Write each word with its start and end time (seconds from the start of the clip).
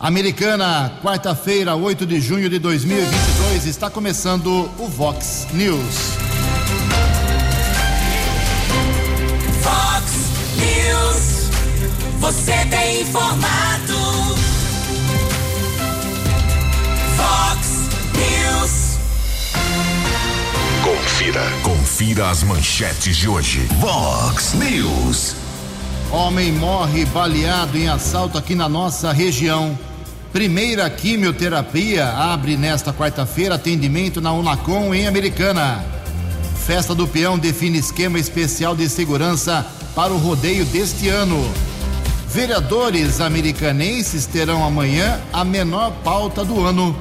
Americana, 0.00 0.92
quarta-feira, 1.02 1.74
8 1.74 2.06
de 2.06 2.20
junho 2.20 2.48
de 2.48 2.60
2022, 2.60 3.66
está 3.66 3.90
começando 3.90 4.70
o 4.78 4.86
Vox 4.86 5.48
News. 5.52 5.80
Vox 9.60 10.12
News, 10.56 11.50
você 12.20 12.64
tem 12.66 13.00
informado. 13.00 13.94
Vox 17.16 17.88
News. 18.14 18.98
Confira, 20.84 21.42
confira 21.64 22.30
as 22.30 22.44
manchetes 22.44 23.16
de 23.16 23.28
hoje. 23.28 23.66
Vox 23.80 24.54
News. 24.54 25.34
Homem 26.12 26.52
morre 26.52 27.04
baleado 27.06 27.76
em 27.76 27.88
assalto 27.88 28.38
aqui 28.38 28.54
na 28.54 28.68
nossa 28.68 29.12
região. 29.12 29.76
Primeira 30.32 30.90
quimioterapia 30.90 32.06
abre 32.06 32.54
nesta 32.54 32.92
quarta-feira 32.92 33.54
atendimento 33.54 34.20
na 34.20 34.30
Unacom 34.30 34.94
em 34.94 35.06
Americana. 35.06 35.82
Festa 36.66 36.94
do 36.94 37.08
Peão 37.08 37.38
define 37.38 37.78
esquema 37.78 38.18
especial 38.18 38.76
de 38.76 38.90
segurança 38.90 39.66
para 39.94 40.12
o 40.12 40.18
rodeio 40.18 40.66
deste 40.66 41.08
ano. 41.08 41.50
Vereadores 42.28 43.22
americanenses 43.22 44.26
terão 44.26 44.62
amanhã 44.62 45.18
a 45.32 45.42
menor 45.46 45.92
pauta 46.04 46.44
do 46.44 46.62
ano. 46.62 46.94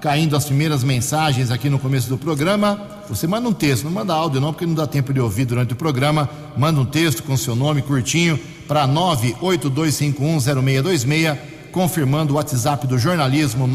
caindo 0.02 0.36
as 0.36 0.45
primeiras 0.45 0.83
mensagens 0.83 1.52
aqui 1.52 1.69
no 1.69 1.77
começo 1.77 2.09
do 2.09 2.17
programa. 2.17 2.81
Você 3.09 3.27
manda 3.27 3.47
um 3.47 3.53
texto, 3.53 3.83
não 3.83 3.91
manda 3.91 4.11
áudio 4.14 4.41
não, 4.41 4.52
porque 4.52 4.66
não 4.66 4.73
dá 4.73 4.88
tempo 4.88 5.14
de 5.14 5.19
ouvir 5.19 5.45
durante 5.45 5.73
o 5.73 5.75
programa. 5.75 6.27
Manda 6.58 6.81
um 6.81 6.86
texto 6.86 7.21
com 7.21 7.38
seu 7.38 7.55
nome 7.55 7.83
curtinho 7.83 8.39
para 8.67 8.88
982510626 8.88 11.58
confirmando 11.71 12.33
o 12.33 12.37
WhatsApp 12.37 12.85
do 12.87 12.99
jornalismo 12.99 13.67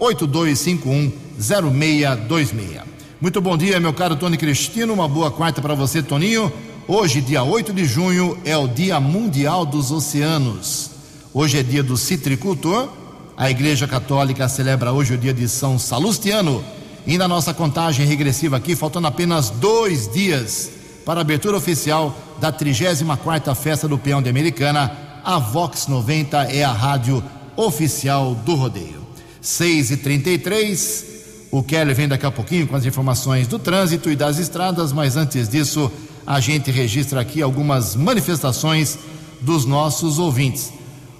982510626. 0.00 2.82
Muito 3.20 3.40
bom 3.40 3.56
dia, 3.56 3.78
meu 3.80 3.92
caro 3.92 4.14
Tony 4.16 4.36
Cristino. 4.36 4.92
Uma 4.92 5.08
boa 5.08 5.30
quarta 5.30 5.62
para 5.62 5.74
você, 5.74 6.02
Toninho. 6.02 6.52
Hoje, 6.86 7.22
dia 7.22 7.42
8 7.42 7.72
de 7.72 7.86
junho, 7.86 8.38
é 8.44 8.56
o 8.56 8.68
Dia 8.68 9.00
Mundial 9.00 9.64
dos 9.64 9.90
Oceanos. 9.90 10.90
Hoje 11.32 11.58
é 11.58 11.62
dia 11.62 11.82
do 11.82 11.96
citricultor. 11.96 12.90
A 13.36 13.50
Igreja 13.50 13.88
Católica 13.88 14.48
celebra 14.48 14.92
hoje 14.92 15.14
o 15.14 15.18
dia 15.18 15.32
de 15.32 15.48
São 15.48 15.78
Salustiano. 15.78 16.62
E 17.06 17.18
na 17.18 17.26
nossa 17.26 17.52
contagem 17.52 18.06
regressiva 18.06 18.56
aqui, 18.56 18.76
faltando 18.76 19.06
apenas 19.06 19.50
dois 19.50 20.12
dias 20.12 20.70
para 21.04 21.20
a 21.20 21.22
abertura 21.22 21.56
oficial 21.56 22.16
da 22.40 22.52
34ª 22.52 23.54
Festa 23.54 23.88
do 23.88 23.98
Peão 23.98 24.22
de 24.22 24.28
Americana, 24.28 25.03
a 25.24 25.38
Vox 25.38 25.86
90 25.86 26.44
é 26.52 26.62
a 26.62 26.72
rádio 26.72 27.24
oficial 27.56 28.34
do 28.34 28.54
rodeio. 28.54 29.02
6 29.40 29.90
e 29.92 29.96
33 29.96 31.14
o 31.54 31.62
Kelly 31.62 31.94
vem 31.94 32.08
daqui 32.08 32.26
a 32.26 32.32
pouquinho 32.32 32.66
com 32.66 32.74
as 32.74 32.84
informações 32.84 33.46
do 33.46 33.60
trânsito 33.60 34.10
e 34.10 34.16
das 34.16 34.38
estradas, 34.38 34.92
mas 34.92 35.16
antes 35.16 35.48
disso, 35.48 35.88
a 36.26 36.40
gente 36.40 36.68
registra 36.68 37.20
aqui 37.20 37.40
algumas 37.40 37.94
manifestações 37.94 38.98
dos 39.40 39.64
nossos 39.64 40.18
ouvintes. 40.18 40.72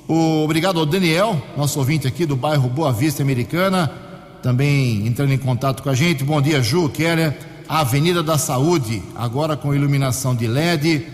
O, 0.09 0.43
obrigado 0.43 0.81
ao 0.81 0.85
Daniel, 0.85 1.41
nosso 1.57 1.79
ouvinte 1.79 2.09
aqui 2.09 2.27
do 2.27 2.35
bairro 2.35 2.69
Boa 2.69 2.93
Vista 2.93 3.23
Americana, 3.23 3.89
também 4.43 5.07
entrando 5.07 5.33
em 5.33 5.39
contato 5.39 5.85
com 5.85 5.89
a 5.89 5.95
gente. 5.95 6.25
Bom 6.25 6.43
dia, 6.43 6.61
Ju, 6.61 6.89
Keller. 6.89 7.33
Avenida 7.69 8.21
da 8.21 8.37
Saúde, 8.37 9.05
agora 9.15 9.57
com 9.57 9.73
iluminação 9.73 10.35
de 10.35 10.49
LED, 10.49 11.07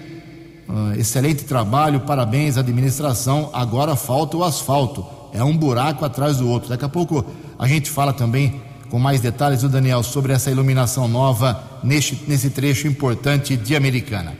Uh, 0.71 0.93
excelente 0.97 1.43
trabalho, 1.43 1.99
parabéns 1.99 2.57
à 2.57 2.61
administração. 2.61 3.51
Agora 3.53 3.97
falta 3.97 4.37
o 4.37 4.45
asfalto, 4.45 5.05
é 5.33 5.43
um 5.43 5.57
buraco 5.57 6.05
atrás 6.05 6.37
do 6.37 6.49
outro. 6.49 6.69
Daqui 6.69 6.85
a 6.85 6.89
pouco 6.89 7.27
a 7.59 7.67
gente 7.67 7.91
fala 7.91 8.13
também 8.13 8.63
com 8.89 8.97
mais 8.97 9.21
detalhes 9.21 9.63
do 9.63 9.69
Daniel 9.69 10.05
sobre 10.05 10.33
essa 10.33 10.49
iluminação 10.49 11.09
nova 11.09 11.61
neste, 11.83 12.23
nesse 12.29 12.51
trecho 12.51 12.87
importante 12.87 13.57
de 13.57 13.75
Americana. 13.75 14.33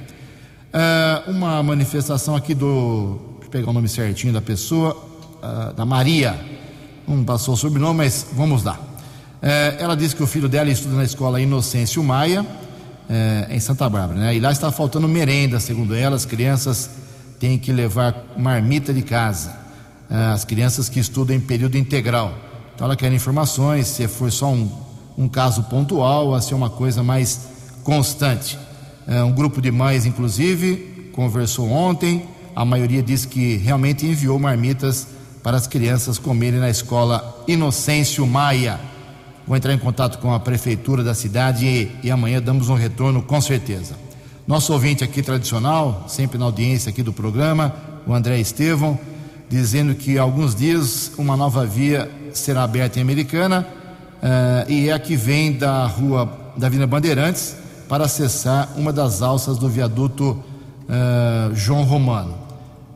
Uh, 0.73 1.33
uma 1.33 1.61
manifestação 1.65 2.37
aqui 2.37 2.55
do. 2.55 3.19
Deixa 3.33 3.47
eu 3.47 3.51
pegar 3.51 3.71
o 3.71 3.73
nome 3.73 3.89
certinho 3.89 4.33
da 4.33 4.41
pessoa, 4.41 4.97
uh, 5.43 5.75
da 5.75 5.85
Maria. 5.85 6.39
Não 7.09 7.25
passou 7.25 7.55
o 7.55 7.57
sobrenome, 7.57 7.97
mas 7.97 8.25
vamos 8.33 8.63
lá. 8.63 8.79
ela 9.81 9.97
disse 9.97 10.15
que 10.15 10.23
o 10.23 10.29
filho 10.29 10.49
dela 10.49 10.71
estuda 10.71 10.95
na 10.95 11.03
escola 11.03 11.41
Inocêncio 11.41 12.05
Maia 12.05 12.47
é, 13.11 13.49
em 13.51 13.59
Santa 13.59 13.89
Bárbara, 13.89 14.21
né? 14.21 14.37
E 14.37 14.39
lá 14.39 14.53
está 14.53 14.71
faltando 14.71 15.09
merenda, 15.09 15.59
segundo 15.59 15.97
ela, 15.97 16.15
as 16.15 16.25
crianças 16.25 16.89
têm 17.41 17.59
que 17.59 17.73
levar 17.73 18.15
marmita 18.37 18.95
de 18.95 19.03
casa, 19.03 19.53
é, 20.09 20.15
as 20.33 20.45
crianças 20.45 20.89
que 20.89 21.01
estudam 21.01 21.35
em 21.35 21.41
período 21.41 21.77
integral. 21.77 22.33
Então 22.73 22.87
ela 22.87 22.95
quer 22.95 23.13
informações, 23.13 23.89
se 23.89 24.07
for 24.07 24.31
só 24.31 24.53
um, 24.53 24.71
um 25.19 25.29
caso 25.29 25.65
pontual, 25.65 26.29
ou 26.29 26.41
se 26.41 26.53
é 26.53 26.57
uma 26.57 26.71
coisa 26.71 27.03
mais 27.03 27.49
constante. 27.83 28.57
É, 29.09 29.25
um 29.25 29.33
grupo 29.33 29.61
de 29.61 29.73
mães, 29.73 30.07
inclusive, 30.07 31.11
conversou 31.13 31.69
ontem, 31.69 32.25
a 32.55 32.65
maioria 32.65 33.03
disse 33.03 33.27
que 33.27 33.57
realmente 33.57 34.07
enviou 34.07 34.39
marmitas 34.39 35.09
para 35.43 35.57
as 35.57 35.67
crianças 35.67 36.17
comerem 36.17 36.61
na 36.61 36.71
escola 36.71 37.43
Inocêncio 37.49 38.25
Maia. 38.25 38.79
Vou 39.51 39.57
entrar 39.57 39.75
em 39.75 39.79
contato 39.79 40.21
com 40.21 40.33
a 40.33 40.39
prefeitura 40.39 41.03
da 41.03 41.13
cidade 41.13 41.67
e, 41.67 41.91
e, 42.05 42.11
amanhã 42.13 42.41
damos 42.41 42.69
um 42.69 42.75
retorno 42.75 43.21
com 43.21 43.41
certeza. 43.41 43.97
Nosso 44.47 44.73
ouvinte 44.73 45.03
aqui 45.03 45.25
tradicional, 45.25 46.05
sempre 46.07 46.39
na 46.39 46.45
audiência 46.45 46.89
aqui 46.89 47.03
do 47.03 47.13
programa, 47.13 47.75
o 48.07 48.15
André 48.15 48.39
Estevão, 48.39 48.97
dizendo 49.49 49.93
que 49.97 50.17
alguns 50.17 50.55
dias 50.55 51.11
uma 51.19 51.37
nova 51.37 51.67
via 51.67 52.09
será 52.33 52.63
aberta 52.63 53.01
em 53.01 53.03
Americana 53.03 53.67
uh, 54.23 54.71
e 54.71 54.89
é 54.89 54.93
a 54.93 55.01
que 55.01 55.17
vem 55.17 55.55
da 55.55 55.85
rua 55.85 56.33
da 56.57 56.69
Vila 56.69 56.87
Bandeirantes 56.87 57.57
para 57.89 58.05
acessar 58.05 58.69
uma 58.77 58.93
das 58.93 59.21
alças 59.21 59.59
do 59.59 59.69
viaduto 59.69 60.31
uh, 60.31 61.57
João 61.57 61.83
Romano. 61.83 62.37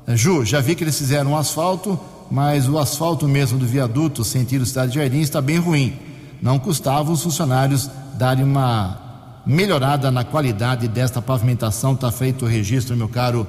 Uh, 0.07 0.17
Ju, 0.17 0.45
já 0.45 0.61
vi 0.61 0.77
que 0.77 0.85
eles 0.85 0.97
fizeram 0.97 1.33
um 1.33 1.37
asfalto, 1.37 1.99
mas 2.31 2.69
o 2.69 2.79
asfalto 2.79 3.27
mesmo 3.27 3.59
do 3.59 3.67
viaduto 3.67 4.23
sentido 4.23 4.65
Cidade 4.65 4.93
de 4.93 5.01
Jardim 5.01 5.19
está 5.19 5.41
bem 5.41 5.59
ruim 5.59 6.14
não 6.45 6.59
custava 6.59 7.11
os 7.11 7.23
funcionários 7.23 7.89
darem 8.19 8.45
uma 8.45 9.41
melhorada 9.47 10.11
na 10.11 10.25
qualidade 10.25 10.87
desta 10.87 11.23
pavimentação. 11.23 11.95
Está 11.95 12.13
feito 12.13 12.45
o 12.45 12.49
registro, 12.49 12.95
meu 12.95 13.09
caro 13.09 13.47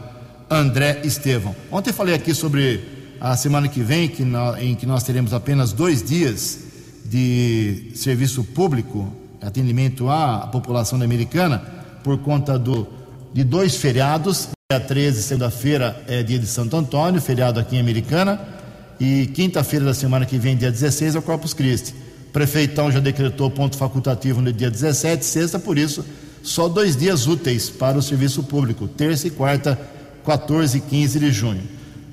André 0.49 1.01
Estevão. 1.03 1.53
Ontem 1.69 1.91
falei 1.91 2.15
aqui 2.15 2.33
sobre 2.33 3.17
a 3.19 3.35
semana 3.35 3.67
que 3.67 3.81
vem, 3.81 4.07
que 4.07 4.23
nós, 4.23 4.61
em 4.63 4.75
que 4.75 4.85
nós 4.85 5.03
teremos 5.03 5.33
apenas 5.33 5.73
dois 5.73 6.01
dias 6.01 6.59
de 7.03 7.91
serviço 7.95 8.45
público, 8.45 9.11
atendimento 9.41 10.09
à 10.09 10.47
população 10.47 11.01
americana, 11.01 11.61
por 12.01 12.19
conta 12.19 12.57
do, 12.57 12.87
de 13.33 13.43
dois 13.43 13.75
feriados. 13.75 14.47
Dia 14.71 14.79
13, 14.79 15.21
segunda-feira, 15.21 16.01
é 16.07 16.23
dia 16.23 16.39
de 16.39 16.47
Santo 16.47 16.77
Antônio, 16.77 17.19
feriado 17.19 17.59
aqui 17.59 17.75
em 17.75 17.81
Americana, 17.81 18.39
e 19.01 19.27
quinta-feira 19.27 19.83
da 19.83 19.93
semana 19.93 20.25
que 20.25 20.37
vem, 20.37 20.55
dia 20.55 20.71
16, 20.71 21.15
é 21.15 21.19
o 21.19 21.21
Corpus 21.21 21.53
Christi 21.53 22.04
prefeitão 22.35 22.91
já 22.91 22.99
decretou 22.99 23.49
ponto 23.49 23.77
facultativo 23.77 24.41
no 24.41 24.51
dia 24.51 24.69
17, 24.69 25.25
sexta, 25.25 25.57
por 25.57 25.77
isso, 25.77 26.05
só 26.43 26.67
dois 26.67 26.95
dias 26.95 27.25
úteis 27.25 27.69
para 27.69 27.97
o 27.97 28.01
serviço 28.01 28.43
público, 28.43 28.87
terça 28.87 29.27
e 29.27 29.31
quarta, 29.31 29.79
14 30.25 30.77
e 30.77 30.81
15 30.81 31.19
de 31.19 31.31
junho. 31.31 31.63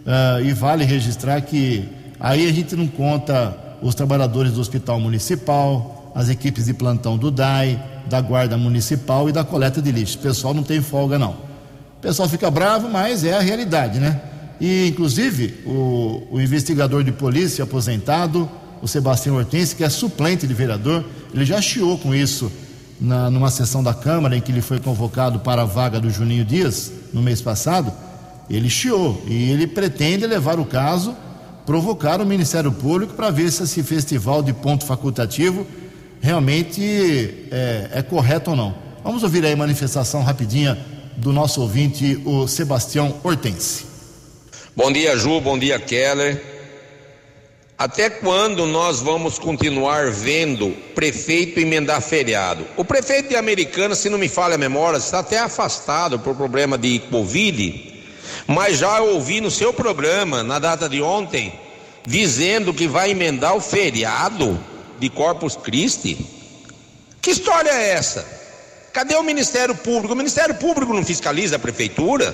Uh, 0.06 0.44
e 0.44 0.52
vale 0.52 0.84
registrar 0.84 1.40
que 1.40 1.88
Aí 2.22 2.48
a 2.48 2.52
gente 2.52 2.76
não 2.76 2.86
conta 2.86 3.52
os 3.82 3.96
trabalhadores 3.96 4.52
do 4.52 4.60
hospital 4.60 5.00
municipal, 5.00 6.12
as 6.14 6.28
equipes 6.28 6.66
de 6.66 6.72
plantão 6.72 7.18
do 7.18 7.32
DAI, 7.32 7.82
da 8.08 8.20
guarda 8.20 8.56
municipal 8.56 9.28
e 9.28 9.32
da 9.32 9.42
coleta 9.42 9.82
de 9.82 9.90
lixo. 9.90 10.18
O 10.18 10.20
pessoal 10.20 10.54
não 10.54 10.62
tem 10.62 10.80
folga, 10.80 11.18
não. 11.18 11.32
O 11.32 12.00
pessoal 12.00 12.28
fica 12.28 12.48
bravo, 12.48 12.88
mas 12.88 13.24
é 13.24 13.34
a 13.34 13.40
realidade, 13.40 13.98
né? 13.98 14.20
E, 14.60 14.86
inclusive, 14.86 15.64
o, 15.66 16.22
o 16.30 16.40
investigador 16.40 17.02
de 17.02 17.10
polícia 17.10 17.64
aposentado, 17.64 18.48
o 18.82 18.88
Sebastião 18.88 19.36
Hortense, 19.36 19.76
que 19.76 19.84
é 19.84 19.88
suplente 19.88 20.46
de 20.46 20.52
vereador, 20.52 21.04
ele 21.32 21.44
já 21.44 21.62
chiou 21.62 21.96
com 21.96 22.12
isso 22.12 22.50
na, 23.00 23.30
numa 23.30 23.50
sessão 23.50 23.82
da 23.82 23.94
Câmara 23.94 24.36
em 24.36 24.40
que 24.40 24.50
ele 24.50 24.60
foi 24.60 24.80
convocado 24.80 25.38
para 25.38 25.62
a 25.62 25.64
vaga 25.64 26.00
do 26.00 26.10
Juninho 26.10 26.44
Dias 26.44 26.90
no 27.12 27.22
mês 27.22 27.40
passado. 27.40 27.92
Ele 28.50 28.68
chiou 28.68 29.22
e 29.26 29.50
ele 29.50 29.68
pretende 29.68 30.26
levar 30.26 30.58
o 30.58 30.64
caso, 30.64 31.16
provocar 31.64 32.20
o 32.20 32.26
Ministério 32.26 32.72
Público 32.72 33.14
para 33.14 33.30
ver 33.30 33.52
se 33.52 33.62
esse 33.62 33.82
festival 33.84 34.42
de 34.42 34.52
ponto 34.52 34.84
facultativo 34.84 35.64
realmente 36.20 36.82
é, 37.50 37.90
é 37.94 38.02
correto 38.02 38.50
ou 38.50 38.56
não. 38.56 38.74
Vamos 39.04 39.22
ouvir 39.22 39.44
aí 39.44 39.52
a 39.52 39.56
manifestação 39.56 40.22
rapidinha 40.22 40.76
do 41.16 41.32
nosso 41.32 41.60
ouvinte, 41.60 42.20
o 42.24 42.48
Sebastião 42.48 43.14
Hortense. 43.22 43.84
Bom 44.74 44.90
dia, 44.90 45.16
Ju. 45.16 45.40
Bom 45.40 45.58
dia, 45.58 45.78
Keller. 45.78 46.51
Até 47.82 48.08
quando 48.08 48.64
nós 48.64 49.00
vamos 49.00 49.40
continuar 49.40 50.08
vendo 50.08 50.70
prefeito 50.94 51.58
emendar 51.58 52.00
feriado? 52.00 52.64
O 52.76 52.84
prefeito 52.84 53.30
de 53.30 53.34
Americana, 53.34 53.96
se 53.96 54.08
não 54.08 54.18
me 54.18 54.28
falha 54.28 54.54
a 54.54 54.58
memória, 54.58 54.98
está 54.98 55.18
até 55.18 55.40
afastado 55.40 56.16
por 56.16 56.36
problema 56.36 56.78
de 56.78 57.00
Covid, 57.10 58.04
mas 58.46 58.78
já 58.78 59.00
ouvi 59.00 59.40
no 59.40 59.50
seu 59.50 59.72
programa, 59.72 60.44
na 60.44 60.60
data 60.60 60.88
de 60.88 61.02
ontem, 61.02 61.58
dizendo 62.06 62.72
que 62.72 62.86
vai 62.86 63.10
emendar 63.10 63.56
o 63.56 63.60
feriado 63.60 64.56
de 65.00 65.10
Corpus 65.10 65.56
Christi. 65.56 66.24
Que 67.20 67.32
história 67.32 67.70
é 67.70 67.94
essa? 67.94 68.24
Cadê 68.92 69.16
o 69.16 69.24
Ministério 69.24 69.74
Público? 69.74 70.14
O 70.14 70.16
Ministério 70.16 70.54
Público 70.54 70.94
não 70.94 71.04
fiscaliza 71.04 71.56
a 71.56 71.58
prefeitura? 71.58 72.32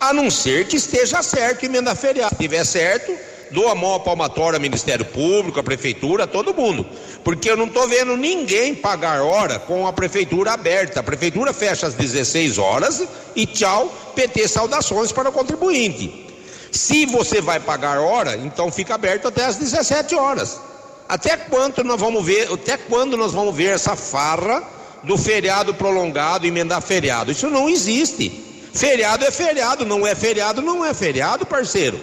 a 0.00 0.12
não 0.12 0.30
ser 0.30 0.66
que 0.66 0.76
esteja 0.76 1.22
certo 1.22 1.64
emenda 1.64 1.94
feriado. 1.94 2.30
Se 2.30 2.34
estiver 2.34 2.64
certo, 2.64 3.16
dou 3.50 3.68
a 3.68 3.74
mão 3.74 3.94
à 3.94 4.00
palmatória 4.00 4.56
ao 4.56 4.62
Ministério 4.62 5.04
Público, 5.04 5.60
à 5.60 5.62
Prefeitura, 5.62 6.24
a 6.24 6.26
todo 6.26 6.54
mundo. 6.54 6.86
Porque 7.22 7.50
eu 7.50 7.56
não 7.56 7.66
estou 7.66 7.86
vendo 7.88 8.16
ninguém 8.16 8.74
pagar 8.74 9.22
hora 9.22 9.58
com 9.58 9.86
a 9.86 9.92
Prefeitura 9.92 10.52
aberta. 10.52 11.00
A 11.00 11.02
Prefeitura 11.02 11.52
fecha 11.52 11.86
às 11.86 11.94
16 11.94 12.58
horas 12.58 13.04
e 13.34 13.46
tchau, 13.46 13.92
PT 14.14 14.48
saudações 14.48 15.12
para 15.12 15.28
o 15.28 15.32
contribuinte. 15.32 16.24
Se 16.70 17.06
você 17.06 17.40
vai 17.40 17.60
pagar 17.60 18.00
hora, 18.00 18.36
então 18.36 18.70
fica 18.70 18.94
aberto 18.94 19.28
até 19.28 19.44
às 19.44 19.56
17 19.56 20.14
horas. 20.16 20.60
Até 21.08 21.36
quando 21.36 21.84
nós 21.84 22.00
vamos 22.00 22.24
ver, 22.24 22.52
até 22.52 22.76
quando 22.76 23.16
nós 23.16 23.32
vamos 23.32 23.54
ver 23.54 23.74
essa 23.74 23.94
farra 23.94 24.62
do 25.02 25.16
feriado 25.16 25.74
prolongado, 25.74 26.46
emendar 26.46 26.80
feriado? 26.82 27.30
Isso 27.30 27.48
não 27.48 27.68
existe. 27.68 28.42
Feriado 28.74 29.24
é 29.24 29.30
feriado, 29.30 29.86
não 29.86 30.04
é 30.04 30.16
feriado, 30.16 30.60
não 30.60 30.84
é 30.84 30.92
feriado, 30.92 31.46
parceiro. 31.46 32.00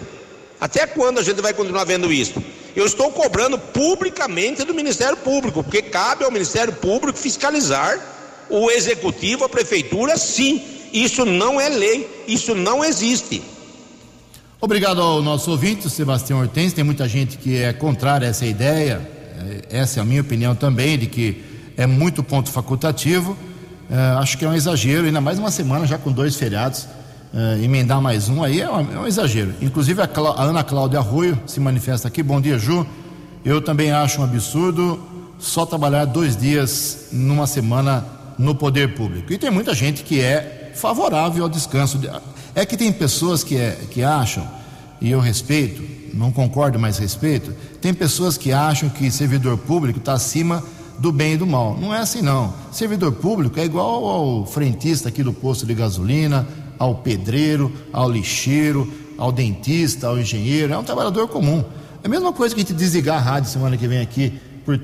Até 0.62 0.86
quando 0.86 1.18
a 1.18 1.24
gente 1.24 1.42
vai 1.42 1.52
continuar 1.52 1.82
vendo 1.82 2.12
isso? 2.12 2.40
Eu 2.76 2.86
estou 2.86 3.10
cobrando 3.10 3.58
publicamente 3.58 4.62
do 4.62 4.72
Ministério 4.72 5.16
Público, 5.16 5.60
porque 5.60 5.82
cabe 5.82 6.22
ao 6.22 6.30
Ministério 6.30 6.72
Público 6.72 7.18
fiscalizar 7.18 7.98
o 8.48 8.70
executivo, 8.70 9.42
a 9.42 9.48
prefeitura, 9.48 10.16
sim. 10.16 10.62
Isso 10.92 11.26
não 11.26 11.60
é 11.60 11.68
lei, 11.68 12.08
isso 12.28 12.54
não 12.54 12.84
existe. 12.84 13.42
Obrigado 14.60 15.02
ao 15.02 15.20
nosso 15.20 15.50
ouvinte, 15.50 15.90
Sebastião 15.90 16.38
Hortense. 16.38 16.76
Tem 16.76 16.84
muita 16.84 17.08
gente 17.08 17.38
que 17.38 17.56
é 17.56 17.72
contrária 17.72 18.28
a 18.28 18.30
essa 18.30 18.46
ideia. 18.46 19.00
É, 19.68 19.80
essa 19.80 19.98
é 19.98 20.00
a 20.00 20.04
minha 20.04 20.20
opinião 20.20 20.54
também, 20.54 20.96
de 20.96 21.08
que 21.08 21.42
é 21.76 21.88
muito 21.88 22.22
ponto 22.22 22.52
facultativo. 22.52 23.36
É, 23.90 23.96
acho 24.20 24.38
que 24.38 24.44
é 24.44 24.48
um 24.48 24.54
exagero, 24.54 25.06
ainda 25.06 25.20
mais 25.20 25.40
uma 25.40 25.50
semana 25.50 25.88
já 25.88 25.98
com 25.98 26.12
dois 26.12 26.36
feriados. 26.36 26.86
É, 27.34 27.64
emendar 27.64 27.98
mais 27.98 28.28
um 28.28 28.44
aí 28.44 28.60
é 28.60 28.70
um, 28.70 28.92
é 28.92 28.98
um 28.98 29.06
exagero. 29.06 29.54
Inclusive 29.62 30.02
a, 30.02 30.04
a, 30.04 30.42
Ana 30.42 30.62
Cláudia 30.62 30.98
Arroio 30.98 31.40
se 31.46 31.58
manifesta 31.60 32.06
aqui. 32.06 32.22
Bom 32.22 32.38
dia, 32.38 32.58
Ju. 32.58 32.86
Eu 33.42 33.62
também 33.62 33.90
acho 33.90 34.20
um 34.20 34.24
absurdo 34.24 35.00
só 35.38 35.64
trabalhar 35.64 36.04
dois 36.04 36.36
dias 36.36 37.08
numa 37.10 37.46
semana 37.46 38.04
no 38.38 38.54
poder 38.54 38.94
público. 38.94 39.32
E 39.32 39.38
tem 39.38 39.50
muita 39.50 39.72
gente 39.72 40.02
que 40.02 40.20
é 40.20 40.72
favorável 40.74 41.44
ao 41.44 41.48
descanso. 41.48 41.98
É 42.54 42.66
que 42.66 42.76
tem 42.76 42.92
pessoas 42.92 43.42
que, 43.42 43.56
é, 43.56 43.78
que 43.90 44.02
acham, 44.02 44.46
e 45.00 45.10
eu 45.10 45.18
respeito, 45.18 45.82
não 46.14 46.30
concordo, 46.30 46.78
mas 46.78 46.98
respeito, 46.98 47.54
tem 47.80 47.94
pessoas 47.94 48.36
que 48.36 48.52
acham 48.52 48.90
que 48.90 49.10
servidor 49.10 49.56
público 49.56 49.98
está 49.98 50.12
acima 50.12 50.62
do 50.98 51.10
bem 51.10 51.32
e 51.32 51.36
do 51.38 51.46
mal. 51.46 51.78
Não 51.80 51.94
é 51.94 51.98
assim 51.98 52.20
não. 52.20 52.52
Servidor 52.70 53.12
público 53.12 53.58
é 53.58 53.64
igual 53.64 54.04
ao 54.04 54.46
frentista 54.46 55.08
aqui 55.08 55.22
do 55.22 55.32
posto 55.32 55.64
de 55.64 55.74
gasolina, 55.74 56.46
ao 56.82 56.96
pedreiro, 56.96 57.72
ao 57.92 58.10
lixeiro, 58.10 58.92
ao 59.16 59.30
dentista, 59.30 60.08
ao 60.08 60.18
engenheiro, 60.18 60.72
é 60.72 60.76
um 60.76 60.82
trabalhador 60.82 61.28
comum. 61.28 61.64
É 62.02 62.08
a 62.08 62.10
mesma 62.10 62.32
coisa 62.32 62.52
que 62.52 62.60
a 62.60 62.64
gente 62.64 62.74
desligar 62.74 63.18
a 63.18 63.20
rádio 63.20 63.48
semana 63.48 63.76
que 63.76 63.86
vem 63.86 64.00
aqui, 64.00 64.32
por, 64.64 64.80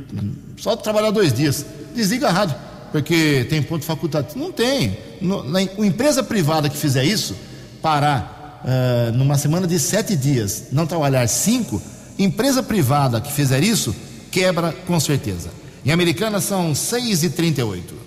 só 0.57 0.77
trabalhar 0.77 1.11
dois 1.11 1.33
dias. 1.33 1.67
Desliga 1.97 2.29
a 2.29 2.31
rádio, 2.31 2.55
porque 2.93 3.45
tem 3.51 3.61
ponto 3.61 3.85
facultativo. 3.85 4.39
Não 4.39 4.53
tem. 4.53 4.97
No, 5.21 5.43
na, 5.43 5.59
uma 5.77 5.87
empresa 5.87 6.23
privada 6.23 6.69
que 6.69 6.77
fizer 6.77 7.05
isso, 7.05 7.35
parar 7.83 8.63
uh, 8.63 9.17
numa 9.17 9.37
semana 9.37 9.67
de 9.67 9.77
sete 9.81 10.15
dias, 10.15 10.67
não 10.71 10.87
trabalhar 10.87 11.27
cinco, 11.27 11.83
empresa 12.17 12.63
privada 12.63 13.21
que 13.21 13.33
fizer 13.33 13.65
isso, 13.65 13.93
quebra 14.31 14.73
com 14.87 15.01
certeza. 15.01 15.51
Em 15.85 15.91
Americana 15.91 16.41
são 16.41 16.77
6 16.77 17.25
e 17.25 17.31
38 17.31 17.98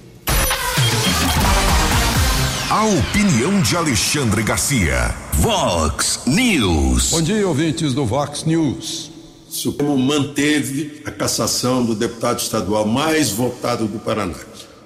A 2.71 2.85
opinião 2.85 3.61
de 3.61 3.75
Alexandre 3.75 4.41
Garcia. 4.43 5.13
Vox 5.33 6.21
News. 6.25 7.09
Bom 7.09 7.21
dia, 7.21 7.45
ouvintes 7.45 7.93
do 7.93 8.05
Vox 8.05 8.45
News. 8.45 9.11
O 9.49 9.53
Supremo 9.53 9.97
manteve 9.97 11.01
a 11.03 11.11
cassação 11.11 11.83
do 11.83 11.93
deputado 11.93 12.39
estadual 12.39 12.87
mais 12.87 13.31
votado 13.31 13.87
do 13.87 13.99
Paraná. 13.99 14.39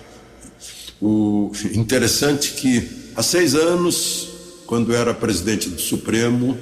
O 1.01 1.49
interessante 1.73 2.51
que 2.51 2.89
há 3.15 3.23
seis 3.23 3.55
anos, 3.55 4.32
quando 4.73 4.91
era 4.95 5.13
presidente 5.13 5.69
do 5.69 5.79
Supremo, 5.79 6.57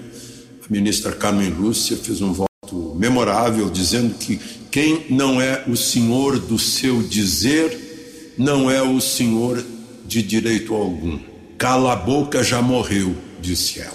a 0.62 0.66
ministra 0.70 1.14
Carmen 1.14 1.50
Lúcia 1.50 1.96
fez 1.96 2.22
um 2.22 2.34
voto 2.34 2.94
memorável 2.98 3.70
dizendo 3.70 4.16
que 4.16 4.38
quem 4.70 5.06
não 5.10 5.40
é 5.40 5.64
o 5.66 5.78
senhor 5.78 6.38
do 6.38 6.60
seu 6.60 7.02
dizer 7.02 8.34
não 8.38 8.70
é 8.70 8.82
o 8.82 9.00
senhor 9.00 9.64
de 10.06 10.22
direito 10.22 10.76
algum. 10.76 11.20
Cala 11.58 11.94
a 11.94 11.96
boca 11.96 12.44
já 12.44 12.62
morreu, 12.62 13.16
disse 13.40 13.80
ela. 13.80 13.94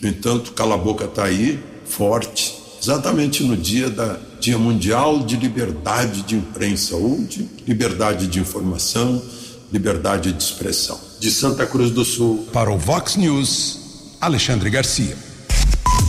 No 0.00 0.10
entanto, 0.10 0.52
cala 0.52 0.76
a 0.76 0.78
boca 0.78 1.06
está 1.06 1.24
aí, 1.24 1.58
forte, 1.84 2.54
exatamente 2.80 3.42
no 3.42 3.56
dia 3.56 3.90
da 3.90 4.16
Dia 4.38 4.58
Mundial 4.58 5.24
de 5.24 5.34
Liberdade 5.34 6.22
de 6.22 6.36
Imprensa 6.36 6.94
ou 6.94 7.20
de 7.20 7.48
Liberdade 7.66 8.28
de 8.28 8.38
Informação, 8.38 9.20
Liberdade 9.72 10.32
de 10.32 10.42
Expressão. 10.42 10.98
De 11.18 11.30
Santa 11.30 11.66
Cruz 11.66 11.90
do 11.90 12.04
Sul. 12.04 12.46
Para 12.52 12.70
o 12.70 12.78
Vox 12.78 13.16
News, 13.16 13.78
Alexandre 14.20 14.70
Garcia. 14.70 15.16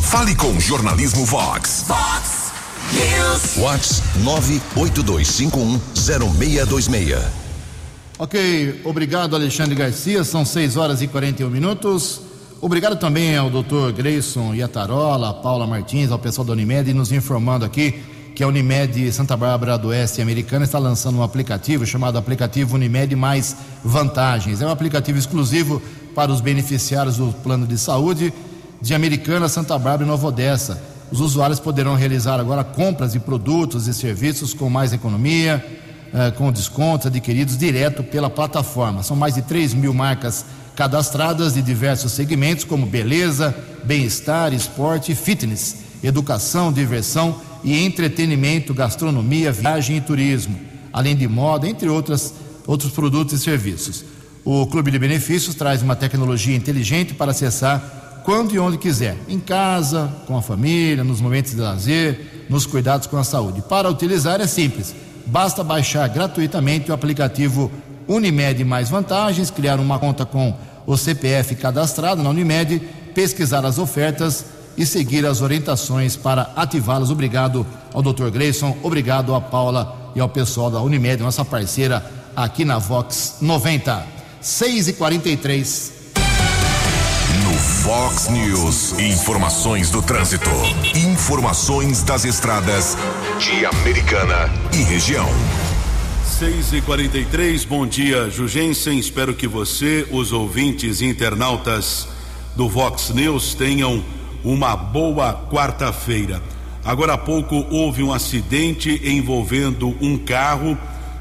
Fale 0.04 0.36
com 0.36 0.52
o 0.52 0.60
Jornalismo 0.60 1.26
Vox. 1.26 1.86
Vox 1.88 2.52
News. 2.94 3.56
Vox 3.58 4.04
982510626. 4.24 7.18
Ok, 8.20 8.82
obrigado 8.84 9.36
Alexandre 9.36 9.76
Garcia, 9.76 10.24
são 10.24 10.44
6 10.44 10.78
horas 10.78 11.02
e 11.02 11.08
41 11.08 11.50
minutos. 11.50 12.22
Obrigado 12.60 12.98
também 12.98 13.38
ao 13.38 13.50
Dr. 13.50 13.92
Grayson 13.96 14.56
Iatarola, 14.56 15.30
a 15.30 15.34
Paula 15.34 15.68
Martins, 15.68 16.12
ao 16.12 16.18
pessoal 16.18 16.46
da 16.46 16.54
Unimed, 16.54 16.92
nos 16.94 17.12
informando 17.12 17.64
aqui 17.64 18.02
que 18.38 18.44
a 18.44 18.48
Unimed 18.48 19.12
Santa 19.12 19.36
Bárbara 19.36 19.80
do 19.80 19.88
Oeste 19.88 20.22
Americana 20.22 20.64
está 20.64 20.78
lançando 20.78 21.18
um 21.18 21.24
aplicativo 21.24 21.88
chamado 21.88 22.20
aplicativo 22.20 22.76
Unimed 22.76 23.16
Mais 23.16 23.56
Vantagens. 23.84 24.62
É 24.62 24.68
um 24.68 24.70
aplicativo 24.70 25.18
exclusivo 25.18 25.82
para 26.14 26.32
os 26.32 26.40
beneficiários 26.40 27.18
do 27.18 27.34
plano 27.42 27.66
de 27.66 27.80
saúde 27.80 28.32
de 28.80 28.94
Americana, 28.94 29.50
Santa 29.50 29.76
Bárbara 29.80 30.04
e 30.04 30.06
Nova 30.06 30.28
Odessa. 30.28 30.80
Os 31.12 31.20
usuários 31.20 31.60
poderão 31.60 31.96
realizar 31.96 32.40
agora 32.40 32.64
compras 32.64 33.14
de 33.14 33.20
produtos 33.20 33.88
e 33.88 33.94
serviços 33.96 34.54
com 34.54 34.70
mais 34.70 34.94
economia, 34.94 35.66
eh, 36.14 36.30
com 36.30 36.52
descontos 36.52 37.08
adquiridos 37.08 37.58
direto 37.58 38.04
pela 38.04 38.30
plataforma. 38.30 39.02
São 39.02 39.18
mais 39.18 39.34
de 39.34 39.42
3 39.42 39.74
mil 39.74 39.96
marcas 39.96 40.46
cadastradas 40.76 41.56
de 41.56 41.62
diversos 41.64 42.12
segmentos, 42.12 42.66
como 42.66 42.86
beleza, 42.86 43.56
bem-estar, 43.84 44.54
esporte, 44.54 45.16
fitness, 45.16 45.87
educação, 46.04 46.72
diversão 46.72 47.40
e 47.64 47.84
entretenimento, 47.84 48.74
gastronomia, 48.74 49.52
viagem 49.52 49.98
e 49.98 50.02
turismo, 50.02 50.58
além 50.94 51.16
de 51.16 51.28
moda, 51.28 51.68
entre 51.68 51.90
outras, 51.90 52.34
outros 52.66 52.92
produtos 52.92 53.34
e 53.34 53.44
serviços. 53.44 54.06
O 54.46 54.66
Clube 54.68 54.92
de 54.92 55.00
Benefícios 55.00 55.56
traz 55.56 55.82
uma 55.82 55.96
tecnologia 55.96 56.56
inteligente 56.56 57.14
para 57.14 57.32
acessar 57.32 58.22
quando 58.24 58.54
e 58.54 58.60
onde 58.60 58.78
quiser, 58.78 59.16
em 59.28 59.40
casa, 59.40 60.14
com 60.26 60.38
a 60.38 60.42
família, 60.42 61.04
nos 61.04 61.22
momentos 61.22 61.54
de 61.54 61.62
lazer, 61.62 62.46
nos 62.50 62.66
cuidados 62.66 63.08
com 63.08 63.18
a 63.18 63.24
saúde. 63.24 63.62
Para 63.62 63.90
utilizar 63.90 64.42
é 64.42 64.48
simples, 64.48 64.94
basta 65.26 65.64
baixar 65.64 66.08
gratuitamente 66.10 66.92
o 66.92 66.94
aplicativo 66.94 67.72
Unimed 68.08 68.64
Mais 68.64 68.90
Vantagens, 68.90 69.52
criar 69.52 69.80
uma 69.80 70.00
conta 70.00 70.26
com 70.26 70.56
o 70.86 70.98
CPF 70.98 71.56
cadastrado 71.56 72.24
na 72.24 72.30
Unimed, 72.30 72.82
pesquisar 73.14 73.66
as 73.66 73.78
ofertas 73.78 74.46
e 74.78 74.86
seguir 74.86 75.26
as 75.26 75.42
orientações 75.42 76.16
para 76.16 76.52
ativá-las. 76.56 77.10
Obrigado 77.10 77.66
ao 77.94 78.02
Dr. 78.02 78.30
Grayson, 78.30 78.78
obrigado 78.84 79.34
a 79.34 79.42
Paula 79.42 80.12
e 80.16 80.20
ao 80.20 80.30
pessoal 80.30 80.70
da 80.70 80.82
Unimed, 80.82 81.22
nossa 81.22 81.44
parceira 81.44 82.06
aqui 82.36 82.64
na 82.64 82.78
Vox 82.78 83.38
90. 83.42 84.06
6 84.40 84.90
e 84.90 84.94
43 84.94 85.94
No 87.44 87.54
Vox 87.84 88.30
News, 88.30 88.94
informações 89.00 89.90
do 89.90 90.02
trânsito. 90.02 90.50
Informações 90.96 92.04
das 92.04 92.24
estradas 92.24 92.96
de 93.40 93.66
Americana 93.66 94.50
e 94.72 94.84
região. 94.84 95.28
6 96.38 96.74
e 96.74 96.82
43 96.82 97.66
bom 97.66 97.88
dia, 97.88 98.30
Jugensen. 98.30 99.00
Espero 99.00 99.34
que 99.34 99.48
você, 99.48 100.08
os 100.12 100.32
ouvintes 100.32 101.02
e 101.02 101.06
internautas 101.06 102.08
do 102.56 102.70
Vox 102.70 103.10
News 103.10 103.56
tenham 103.56 104.04
uma 104.48 104.78
boa 104.78 105.34
quarta-feira. 105.52 106.42
Agora 106.86 107.14
há 107.14 107.18
pouco 107.18 107.66
houve 107.70 108.02
um 108.02 108.14
acidente 108.14 109.02
envolvendo 109.04 109.94
um 110.00 110.18
carro, 110.18 110.78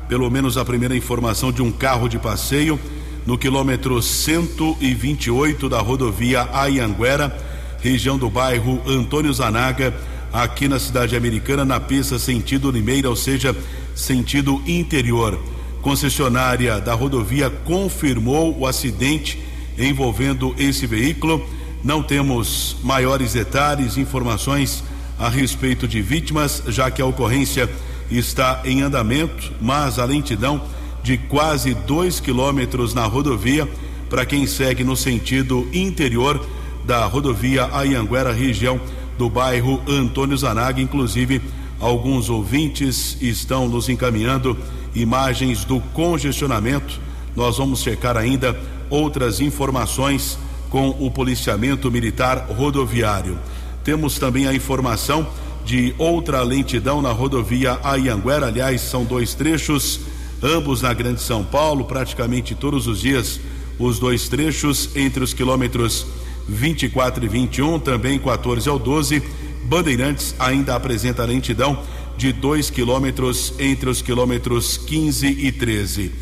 pelo 0.09 0.31
menos 0.31 0.57
a 0.57 0.65
primeira 0.65 0.97
informação 0.97 1.51
de 1.51 1.61
um 1.61 1.73
carro 1.73 2.09
de 2.09 2.21
passeio, 2.21 2.79
no 3.27 3.37
quilômetro 3.37 4.01
128 4.01 5.69
da 5.69 5.81
rodovia 5.81 6.49
Ayanguera, 6.53 7.37
região 7.81 8.17
do 8.17 8.31
bairro 8.31 8.81
Antônio 8.87 9.33
Zanaga, 9.35 9.93
aqui 10.33 10.69
na 10.69 10.79
cidade 10.79 11.17
americana, 11.17 11.65
na 11.65 11.81
pista 11.81 12.21
sentido 12.21 12.71
Limeira, 12.71 13.11
ou 13.11 13.17
seja, 13.17 13.57
sentido 13.93 14.63
interior. 14.69 15.37
Concessionária 15.83 16.81
da 16.81 16.95
rodovia 16.95 17.51
confirmou 17.51 18.57
o 18.57 18.67
acidente 18.67 19.43
envolvendo 19.77 20.55
esse 20.57 20.87
veículo. 20.87 21.45
Não 21.83 22.03
temos 22.03 22.77
maiores 22.83 23.33
detalhes, 23.33 23.97
informações 23.97 24.83
a 25.19 25.29
respeito 25.29 25.87
de 25.87 26.03
vítimas, 26.03 26.63
já 26.69 26.91
que 26.91 27.01
a 27.01 27.07
ocorrência 27.07 27.71
está 28.11 28.63
em 28.65 28.83
andamento, 28.83 29.53
mas 29.61 29.99
a 29.99 30.05
lentidão 30.05 30.63
de 31.03 31.17
quase 31.17 31.75
dois 31.75 32.21
quilômetros 32.21 32.93
na 32.93 33.05
rodovia 33.07 33.69
para 34.11 34.27
quem 34.27 34.47
segue 34.47 34.85
no 34.85 34.97
sentido 34.97 35.69
interior 35.73 36.45
da 36.85 37.05
rodovia 37.07 37.69
Ayanguera, 37.73 38.33
região 38.33 38.81
do 39.19 39.31
bairro 39.31 39.83
Antônio 39.89 40.37
Zanaga, 40.37 40.81
inclusive 40.81 41.41
Alguns 41.79 42.31
ouvintes 42.31 43.19
estão 43.21 43.69
nos 43.69 43.89
encaminhando 43.89 44.57
imagens 44.95 45.65
do 45.65 45.81
congestionamento. 45.93 46.99
Nós 47.35 47.59
vamos 47.59 47.83
checar 47.83 48.17
ainda 48.17 48.59
outras 48.89 49.41
informações 49.41 50.39
com 50.71 50.91
o 50.91 51.11
policiamento 51.11 51.91
militar 51.91 52.47
rodoviário. 52.51 53.39
Temos 53.85 54.19
também 54.19 54.47
a 54.47 54.55
informação 54.55 55.27
de 55.65 55.95
outra 55.99 56.43
lentidão 56.43 57.03
na 57.03 57.11
rodovia 57.11 57.79
Ayanguera, 57.83 58.47
aliás, 58.47 58.81
são 58.81 59.05
dois 59.05 59.35
trechos, 59.35 60.01
ambos 60.43 60.83
na 60.83 60.93
Grande 60.93 61.21
São 61.21 61.45
Paulo, 61.45 61.85
praticamente 61.85 62.55
todos 62.55 62.87
os 62.87 63.01
dias, 63.01 63.41
os 63.79 63.99
dois 63.99 64.29
trechos 64.29 64.91
entre 64.95 65.23
os 65.23 65.35
quilômetros 65.35 66.07
24 66.49 67.25
e 67.25 67.29
21, 67.29 67.79
também 67.81 68.19
14 68.19 68.69
ao 68.69 68.79
12 68.79 69.23
Bandeirantes 69.67 70.35
ainda 70.39 70.77
apresenta 70.77 71.25
lentidão 71.25 71.83
de 72.17 72.33
2 72.33 72.71
quilômetros 72.71 73.53
entre 73.59 73.91
os 73.91 74.01
quilômetros 74.01 74.77
15 74.77 75.27
e 75.27 75.53
13. 75.53 76.13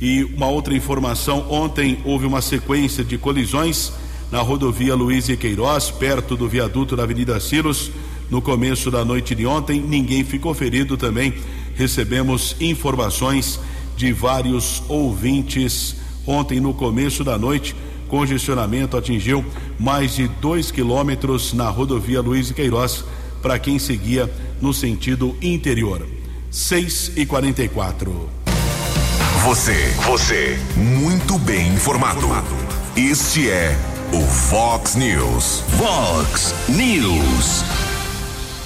E 0.00 0.24
uma 0.24 0.46
outra 0.48 0.74
informação: 0.74 1.46
ontem 1.50 1.98
houve 2.04 2.26
uma 2.26 2.40
sequência 2.40 3.04
de 3.04 3.18
colisões 3.18 3.92
na 4.30 4.40
rodovia 4.40 4.94
Luiz 4.94 5.28
e 5.28 5.36
Queiroz, 5.36 5.90
perto 5.90 6.36
do 6.36 6.48
viaduto 6.48 6.96
da 6.96 7.02
Avenida 7.02 7.38
Silos. 7.40 7.90
No 8.30 8.42
começo 8.42 8.90
da 8.90 9.04
noite 9.04 9.34
de 9.34 9.46
ontem, 9.46 9.80
ninguém 9.80 10.22
ficou 10.22 10.52
ferido 10.52 10.96
também. 10.96 11.34
Recebemos 11.74 12.56
informações 12.60 13.58
de 13.96 14.12
vários 14.12 14.82
ouvintes 14.88 15.96
ontem, 16.26 16.60
no 16.60 16.74
começo 16.74 17.24
da 17.24 17.38
noite 17.38 17.74
Congestionamento 18.08 18.96
atingiu 18.96 19.44
mais 19.78 20.16
de 20.16 20.26
dois 20.26 20.70
quilômetros 20.70 21.52
na 21.52 21.68
rodovia 21.68 22.20
Luiz 22.20 22.50
Queiroz 22.50 23.04
para 23.42 23.58
quem 23.58 23.78
seguia 23.78 24.32
no 24.60 24.72
sentido 24.72 25.36
interior. 25.40 26.06
6 26.50 27.12
e 27.16 27.26
44 27.26 28.37
Você, 29.44 29.94
você, 30.04 30.58
muito 30.76 31.38
bem 31.38 31.68
informado. 31.68 32.26
Este 32.96 33.48
é 33.48 33.74
o 34.12 34.20
Fox 34.26 34.96
News. 34.96 35.62
Fox 35.78 36.54
News. 36.68 37.64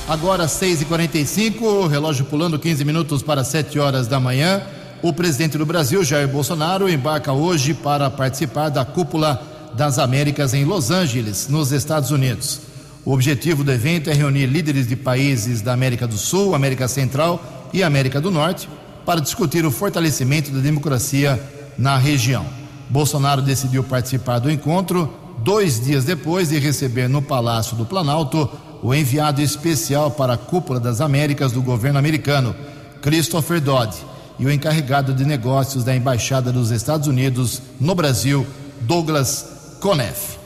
Agora 0.09 0.49
6 0.49 0.81
e 0.81 0.85
45 0.87 1.87
relógio 1.87 2.25
pulando 2.25 2.59
15 2.59 2.85
minutos 2.87 3.23
para 3.23 3.45
7 3.45 3.79
horas 3.79 4.09
da 4.09 4.19
manhã. 4.19 4.62
O 5.02 5.12
presidente 5.12 5.59
do 5.59 5.67
Brasil, 5.67 6.02
Jair 6.02 6.26
Bolsonaro, 6.26 6.88
embarca 6.88 7.33
hoje 7.33 7.75
para 7.75 8.09
participar 8.09 8.71
da 8.71 8.85
Cúpula 8.85 9.43
das 9.75 9.99
Américas 9.99 10.55
em 10.55 10.64
Los 10.64 10.91
Angeles, 10.91 11.49
nos 11.49 11.71
Estados 11.71 12.11
Unidos. 12.11 12.61
O 13.05 13.12
objetivo 13.12 13.62
do 13.62 13.71
evento 13.71 14.09
é 14.09 14.14
reunir 14.14 14.47
líderes 14.47 14.88
de 14.88 14.97
países 14.97 15.61
da 15.61 15.75
América 15.75 16.07
do 16.07 16.17
Sul, 16.17 16.55
América 16.55 16.88
Central 16.88 17.69
e 17.75 17.83
América 17.83 18.21
do 18.21 18.31
Norte 18.31 18.69
para 19.04 19.21
discutir 19.21 19.64
o 19.64 19.71
fortalecimento 19.71 20.50
da 20.50 20.61
democracia 20.61 21.40
na 21.76 21.97
região. 21.97 22.47
Bolsonaro 22.88 23.42
decidiu 23.42 23.82
participar 23.82 24.38
do 24.38 24.50
encontro 24.50 25.12
dois 25.38 25.85
dias 25.85 26.04
depois 26.04 26.50
de 26.50 26.59
receber 26.59 27.09
no 27.09 27.23
Palácio 27.23 27.76
do 27.76 27.85
Planalto 27.85 28.49
o 28.82 28.94
enviado 28.94 29.40
especial 29.40 30.11
para 30.11 30.35
a 30.35 30.38
Cúpula 30.38 30.80
das 30.80 31.00
Américas 31.00 31.52
do 31.52 31.62
governo 31.62 31.99
americano, 31.99 32.54
Christopher 33.00 33.61
Dodd 33.61 33.94
e 34.38 34.44
o 34.44 34.50
encarregado 34.50 35.14
de 35.14 35.25
negócios 35.25 35.85
da 35.85 35.94
Embaixada 35.94 36.52
dos 36.52 36.71
Estados 36.71 37.06
Unidos 37.06 37.62
no 37.80 37.94
Brasil, 37.94 38.47
Douglas 38.80 39.78
Conef. 39.80 40.37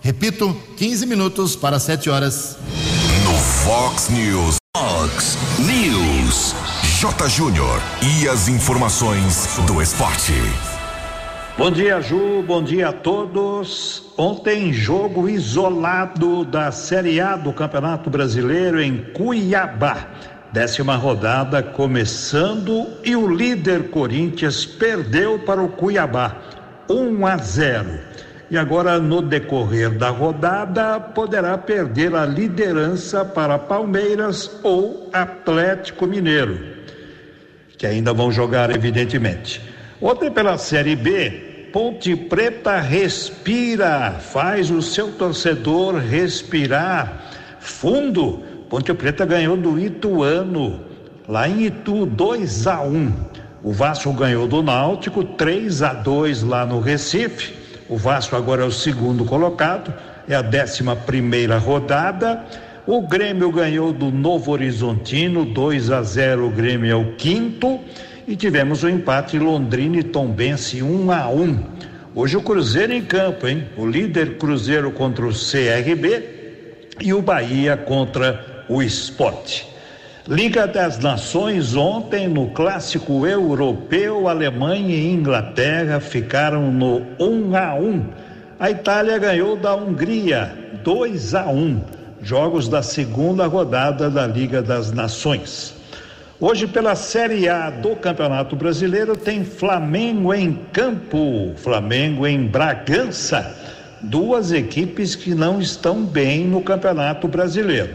Repito, 0.00 0.54
15 0.76 1.06
minutos 1.06 1.56
para 1.56 1.78
7 1.78 2.10
horas. 2.10 2.56
No 3.24 3.32
Fox 3.32 4.08
News. 4.10 4.56
Fox 4.76 5.36
News. 5.58 6.65
J. 6.98 7.28
Júnior. 7.28 7.78
E 8.00 8.26
as 8.26 8.48
informações 8.48 9.58
do 9.66 9.82
esporte. 9.82 10.32
Bom 11.58 11.70
dia, 11.70 12.00
Ju. 12.00 12.42
Bom 12.42 12.62
dia 12.62 12.88
a 12.88 12.92
todos. 12.92 14.02
Ontem, 14.16 14.72
jogo 14.72 15.28
isolado 15.28 16.42
da 16.46 16.72
Série 16.72 17.20
A 17.20 17.36
do 17.36 17.52
Campeonato 17.52 18.08
Brasileiro 18.08 18.80
em 18.80 18.96
Cuiabá. 19.12 20.08
Décima 20.50 20.96
rodada 20.96 21.62
começando 21.62 22.86
e 23.04 23.14
o 23.14 23.28
líder 23.28 23.90
Corinthians 23.90 24.64
perdeu 24.64 25.38
para 25.40 25.62
o 25.62 25.68
Cuiabá. 25.68 26.34
1 26.88 27.26
a 27.26 27.36
0. 27.36 28.00
E 28.50 28.56
agora, 28.56 28.98
no 28.98 29.20
decorrer 29.20 29.90
da 29.90 30.08
rodada, 30.08 30.98
poderá 30.98 31.58
perder 31.58 32.14
a 32.14 32.24
liderança 32.24 33.22
para 33.22 33.58
Palmeiras 33.58 34.50
ou 34.62 35.10
Atlético 35.12 36.06
Mineiro, 36.06 36.75
que 37.76 37.86
ainda 37.86 38.12
vão 38.12 38.30
jogar, 38.32 38.70
evidentemente. 38.74 39.60
Ontem, 40.00 40.30
pela 40.30 40.58
Série 40.58 40.96
B, 40.96 41.68
Ponte 41.72 42.16
Preta 42.16 42.78
respira, 42.80 44.12
faz 44.20 44.70
o 44.70 44.80
seu 44.80 45.12
torcedor 45.12 45.96
respirar 45.96 47.30
fundo. 47.60 48.42
Ponte 48.70 48.92
Preta 48.94 49.26
ganhou 49.26 49.56
do 49.56 49.78
Ituano, 49.78 50.80
lá 51.28 51.48
em 51.48 51.66
Itu, 51.66 52.06
2 52.06 52.66
a 52.66 52.80
1. 52.80 52.94
Um. 52.94 53.12
O 53.62 53.72
Vasco 53.72 54.12
ganhou 54.12 54.46
do 54.46 54.62
Náutico 54.62 55.24
3 55.24 55.82
a 55.82 55.92
2 55.92 56.42
lá 56.44 56.64
no 56.64 56.80
Recife. 56.80 57.54
O 57.88 57.96
Vasco 57.96 58.36
agora 58.36 58.62
é 58.62 58.66
o 58.66 58.72
segundo 58.72 59.24
colocado, 59.24 59.92
é 60.28 60.34
a 60.34 60.42
décima 60.42 60.94
primeira 60.94 61.58
rodada. 61.58 62.44
O 62.88 63.02
Grêmio 63.02 63.50
ganhou 63.50 63.92
do 63.92 64.12
Novo 64.12 64.52
Horizontino 64.52 65.44
2 65.44 65.90
a 65.90 66.04
0. 66.04 66.46
O 66.46 66.50
Grêmio 66.50 66.88
é 66.88 66.94
o 66.94 67.16
quinto 67.16 67.80
e 68.28 68.36
tivemos 68.36 68.84
o 68.84 68.86
um 68.86 68.90
empate 68.90 69.40
Londrina 69.40 69.96
e 69.96 70.02
Tombense 70.04 70.80
1 70.84 70.86
um 70.86 71.10
a 71.10 71.28
1. 71.28 71.42
Um. 71.42 71.58
Hoje 72.14 72.36
o 72.36 72.42
Cruzeiro 72.42 72.92
em 72.92 73.02
campo, 73.02 73.48
hein? 73.48 73.66
O 73.76 73.84
líder 73.84 74.38
Cruzeiro 74.38 74.92
contra 74.92 75.26
o 75.26 75.32
CRB 75.32 76.28
e 77.00 77.12
o 77.12 77.20
Bahia 77.20 77.76
contra 77.76 78.64
o 78.68 78.80
Esporte. 78.80 79.66
Liga 80.28 80.68
das 80.68 81.00
Nações 81.00 81.74
ontem 81.74 82.28
no 82.28 82.50
clássico 82.50 83.26
europeu, 83.26 84.28
Alemanha 84.28 84.94
e 84.94 85.12
Inglaterra 85.12 85.98
ficaram 85.98 86.70
no 86.70 87.02
1 87.18 87.56
a 87.56 87.74
1. 87.74 88.04
A 88.60 88.70
Itália 88.70 89.18
ganhou 89.18 89.56
da 89.56 89.74
Hungria 89.74 90.56
2 90.84 91.34
a 91.34 91.46
1. 91.46 92.05
Jogos 92.26 92.68
da 92.68 92.82
segunda 92.82 93.46
rodada 93.46 94.10
da 94.10 94.26
Liga 94.26 94.60
das 94.60 94.90
Nações. 94.90 95.72
Hoje, 96.40 96.66
pela 96.66 96.96
Série 96.96 97.48
A 97.48 97.70
do 97.70 97.94
Campeonato 97.94 98.56
Brasileiro, 98.56 99.16
tem 99.16 99.44
Flamengo 99.44 100.34
em 100.34 100.58
campo, 100.72 101.52
Flamengo 101.54 102.26
em 102.26 102.44
Bragança. 102.44 103.56
Duas 104.02 104.50
equipes 104.50 105.14
que 105.14 105.36
não 105.36 105.60
estão 105.60 106.02
bem 106.02 106.44
no 106.44 106.62
Campeonato 106.62 107.28
Brasileiro. 107.28 107.94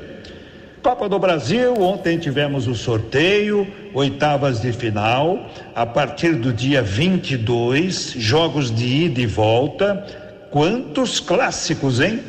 Copa 0.81 1.09
do 1.09 1.19
Brasil, 1.19 1.73
ontem 1.81 2.17
tivemos 2.17 2.69
o 2.69 2.73
sorteio, 2.73 3.67
oitavas 3.93 4.61
de 4.61 4.71
final, 4.71 5.45
a 5.75 5.85
partir 5.85 6.35
do 6.35 6.53
dia 6.53 6.81
22, 6.81 8.13
jogos 8.15 8.73
de 8.73 8.85
ida 8.85 9.19
e 9.19 9.25
volta. 9.25 10.07
Quantos 10.49 11.19
clássicos, 11.19 11.99
hein? 11.99 12.21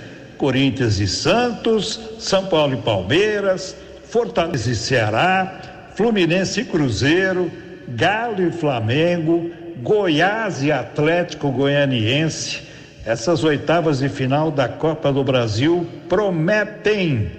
Corinthians 0.42 0.98
e 0.98 1.06
Santos, 1.06 2.00
São 2.18 2.46
Paulo 2.46 2.74
e 2.74 2.78
Palmeiras, 2.78 3.76
Fortaleza 4.10 4.72
e 4.72 4.74
Ceará, 4.74 5.92
Fluminense 5.94 6.62
e 6.62 6.64
Cruzeiro, 6.64 7.48
Galo 7.86 8.42
e 8.42 8.50
Flamengo, 8.50 9.52
Goiás 9.80 10.60
e 10.60 10.72
Atlético 10.72 11.52
Goianiense. 11.52 12.60
Essas 13.06 13.44
oitavas 13.44 14.00
de 14.00 14.08
final 14.08 14.50
da 14.50 14.66
Copa 14.68 15.12
do 15.12 15.22
Brasil 15.22 15.86
prometem. 16.08 17.30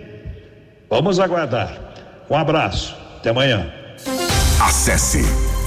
Vamos 0.89 1.19
aguardar. 1.19 1.77
Um 2.29 2.37
abraço. 2.37 2.95
Até 3.17 3.31
amanhã. 3.31 3.69
Acesse 4.61 5.23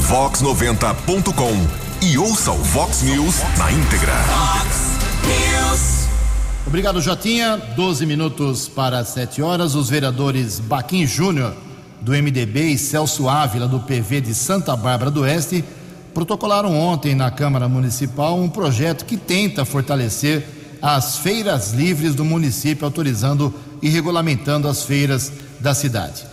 vox90.com 0.08 2.06
e 2.06 2.16
ouça 2.16 2.50
o 2.50 2.56
Vox 2.56 3.02
News 3.02 3.42
na 3.58 3.70
íntegra. 3.72 4.85
Obrigado, 6.66 7.00
Jotinha. 7.00 7.56
12 7.76 8.04
minutos 8.04 8.66
para 8.66 9.04
7 9.04 9.40
horas. 9.40 9.76
Os 9.76 9.88
vereadores 9.88 10.58
Baquim 10.58 11.06
Júnior 11.06 11.54
do 12.00 12.10
MDB 12.10 12.70
e 12.70 12.78
Celso 12.78 13.28
Ávila, 13.28 13.68
do 13.68 13.78
PV 13.78 14.20
de 14.20 14.34
Santa 14.34 14.74
Bárbara 14.76 15.10
do 15.10 15.20
Oeste, 15.20 15.64
protocolaram 16.12 16.76
ontem 16.76 17.14
na 17.14 17.30
Câmara 17.30 17.68
Municipal 17.68 18.36
um 18.36 18.48
projeto 18.48 19.04
que 19.04 19.16
tenta 19.16 19.64
fortalecer 19.64 20.44
as 20.82 21.18
feiras 21.18 21.72
livres 21.72 22.16
do 22.16 22.24
município, 22.24 22.84
autorizando 22.84 23.54
e 23.80 23.88
regulamentando 23.88 24.66
as 24.66 24.82
feiras 24.82 25.32
da 25.60 25.72
cidade. 25.72 26.24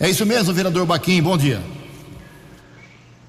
É 0.00 0.10
isso 0.10 0.26
mesmo, 0.26 0.52
vereador 0.52 0.84
Baquim, 0.84 1.22
bom 1.22 1.38
dia. 1.38 1.62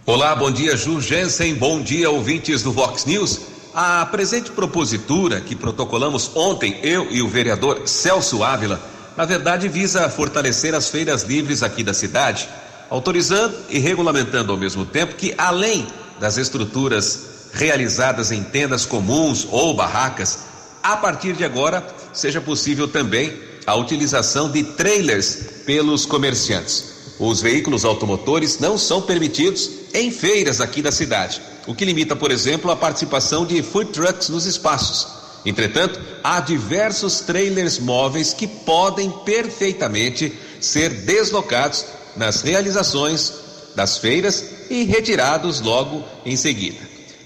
Olá, 0.07 0.35
bom 0.35 0.49
dia, 0.49 0.75
Ju 0.75 1.01
Jensen, 1.01 1.53
bom 1.53 1.81
dia, 1.81 2.09
ouvintes 2.09 2.63
do 2.63 2.71
Vox 2.71 3.05
News. 3.05 3.56
A 3.79 4.07
presente 4.07 4.49
propositura 4.49 5.39
que 5.39 5.55
protocolamos 5.55 6.31
ontem, 6.33 6.79
eu 6.81 7.11
e 7.11 7.21
o 7.21 7.27
vereador 7.27 7.83
Celso 7.85 8.43
Ávila, 8.43 8.81
na 9.15 9.23
verdade 9.23 9.69
visa 9.69 10.09
fortalecer 10.09 10.73
as 10.73 10.89
feiras 10.89 11.21
livres 11.21 11.61
aqui 11.61 11.83
da 11.83 11.93
cidade, 11.93 12.49
autorizando 12.89 13.55
e 13.69 13.77
regulamentando 13.77 14.51
ao 14.51 14.57
mesmo 14.57 14.83
tempo 14.83 15.13
que, 15.13 15.31
além 15.37 15.85
das 16.19 16.37
estruturas 16.37 17.51
realizadas 17.53 18.31
em 18.31 18.41
tendas 18.41 18.83
comuns 18.83 19.47
ou 19.51 19.75
barracas, 19.75 20.39
a 20.81 20.97
partir 20.97 21.33
de 21.33 21.45
agora 21.45 21.85
seja 22.11 22.41
possível 22.41 22.87
também 22.87 23.39
a 23.67 23.75
utilização 23.75 24.49
de 24.49 24.63
trailers 24.63 25.35
pelos 25.67 26.03
comerciantes. 26.03 26.95
Os 27.19 27.41
veículos 27.41 27.85
automotores 27.85 28.57
não 28.57 28.75
são 28.75 29.03
permitidos 29.03 29.69
em 29.93 30.09
feiras 30.09 30.61
aqui 30.61 30.81
da 30.81 30.91
cidade, 30.91 31.39
o 31.67 31.75
que 31.75 31.85
limita, 31.85 32.15
por 32.15 32.31
exemplo, 32.31 32.71
a 32.71 32.75
participação 32.75 33.45
de 33.45 33.61
food 33.61 33.91
trucks 33.91 34.29
nos 34.29 34.45
espaços. 34.45 35.07
Entretanto, 35.45 35.99
há 36.23 36.39
diversos 36.39 37.19
trailers 37.19 37.77
móveis 37.77 38.33
que 38.33 38.47
podem 38.47 39.11
perfeitamente 39.25 40.33
ser 40.59 40.89
deslocados 40.89 41.85
nas 42.15 42.41
realizações 42.41 43.33
das 43.75 43.97
feiras 43.97 44.43
e 44.69 44.83
retirados 44.83 45.61
logo 45.61 46.03
em 46.25 46.35
seguida. 46.35 46.79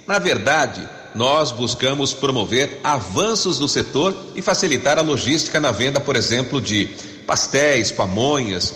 Na 0.06 0.20
verdade, 0.20 0.88
nós 1.16 1.52
buscamos 1.52 2.14
promover 2.14 2.80
avanços 2.84 3.60
no 3.60 3.68
setor 3.68 4.16
e 4.36 4.42
facilitar 4.42 4.98
a 4.98 5.02
logística 5.02 5.60
na 5.60 5.72
venda, 5.72 6.00
por 6.00 6.16
exemplo, 6.16 6.60
de 6.60 6.90
pastéis, 7.26 7.92
pamonhas, 7.92 8.74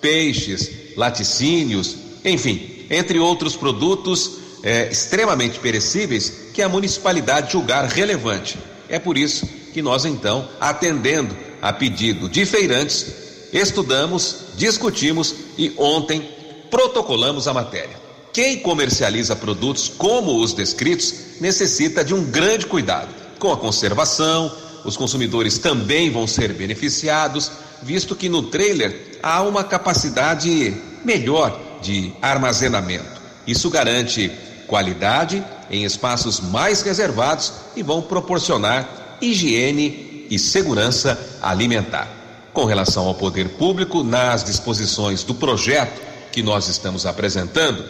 peixes, 0.00 0.96
laticínios, 0.96 1.96
enfim, 2.24 2.86
entre 2.90 3.18
outros 3.18 3.56
produtos 3.56 4.41
eh, 4.62 4.88
extremamente 4.90 5.58
perecíveis 5.58 6.50
que 6.52 6.62
a 6.62 6.68
municipalidade 6.68 7.52
julgar 7.52 7.86
relevante 7.86 8.58
é 8.92 8.98
por 8.98 9.16
isso 9.16 9.46
que 9.72 9.80
nós, 9.80 10.04
então, 10.04 10.46
atendendo 10.60 11.34
a 11.62 11.72
pedido 11.72 12.28
de 12.28 12.44
feirantes, 12.44 13.06
estudamos, 13.50 14.36
discutimos 14.54 15.34
e 15.56 15.72
ontem 15.78 16.28
protocolamos 16.70 17.48
a 17.48 17.54
matéria. 17.54 17.96
Quem 18.34 18.58
comercializa 18.58 19.34
produtos 19.34 19.88
como 19.88 20.38
os 20.38 20.52
descritos 20.52 21.14
necessita 21.40 22.04
de 22.04 22.12
um 22.12 22.22
grande 22.22 22.66
cuidado 22.66 23.08
com 23.38 23.50
a 23.50 23.56
conservação. 23.56 24.54
Os 24.84 24.94
consumidores 24.94 25.56
também 25.56 26.10
vão 26.10 26.26
ser 26.26 26.52
beneficiados, 26.52 27.50
visto 27.82 28.14
que 28.14 28.28
no 28.28 28.42
trailer 28.42 29.18
há 29.22 29.42
uma 29.42 29.64
capacidade 29.64 30.76
melhor 31.02 31.78
de 31.80 32.12
armazenamento. 32.20 33.22
Isso 33.46 33.70
garante 33.70 34.30
qualidade 34.66 35.44
em 35.70 35.84
espaços 35.84 36.40
mais 36.40 36.82
reservados 36.82 37.52
e 37.76 37.82
vão 37.82 38.02
proporcionar 38.02 39.18
higiene 39.20 40.26
e 40.30 40.38
segurança 40.38 41.18
alimentar. 41.40 42.08
Com 42.52 42.64
relação 42.64 43.06
ao 43.06 43.14
poder 43.14 43.50
público, 43.50 44.02
nas 44.02 44.44
disposições 44.44 45.22
do 45.22 45.34
projeto 45.34 46.00
que 46.30 46.42
nós 46.42 46.68
estamos 46.68 47.06
apresentando, 47.06 47.84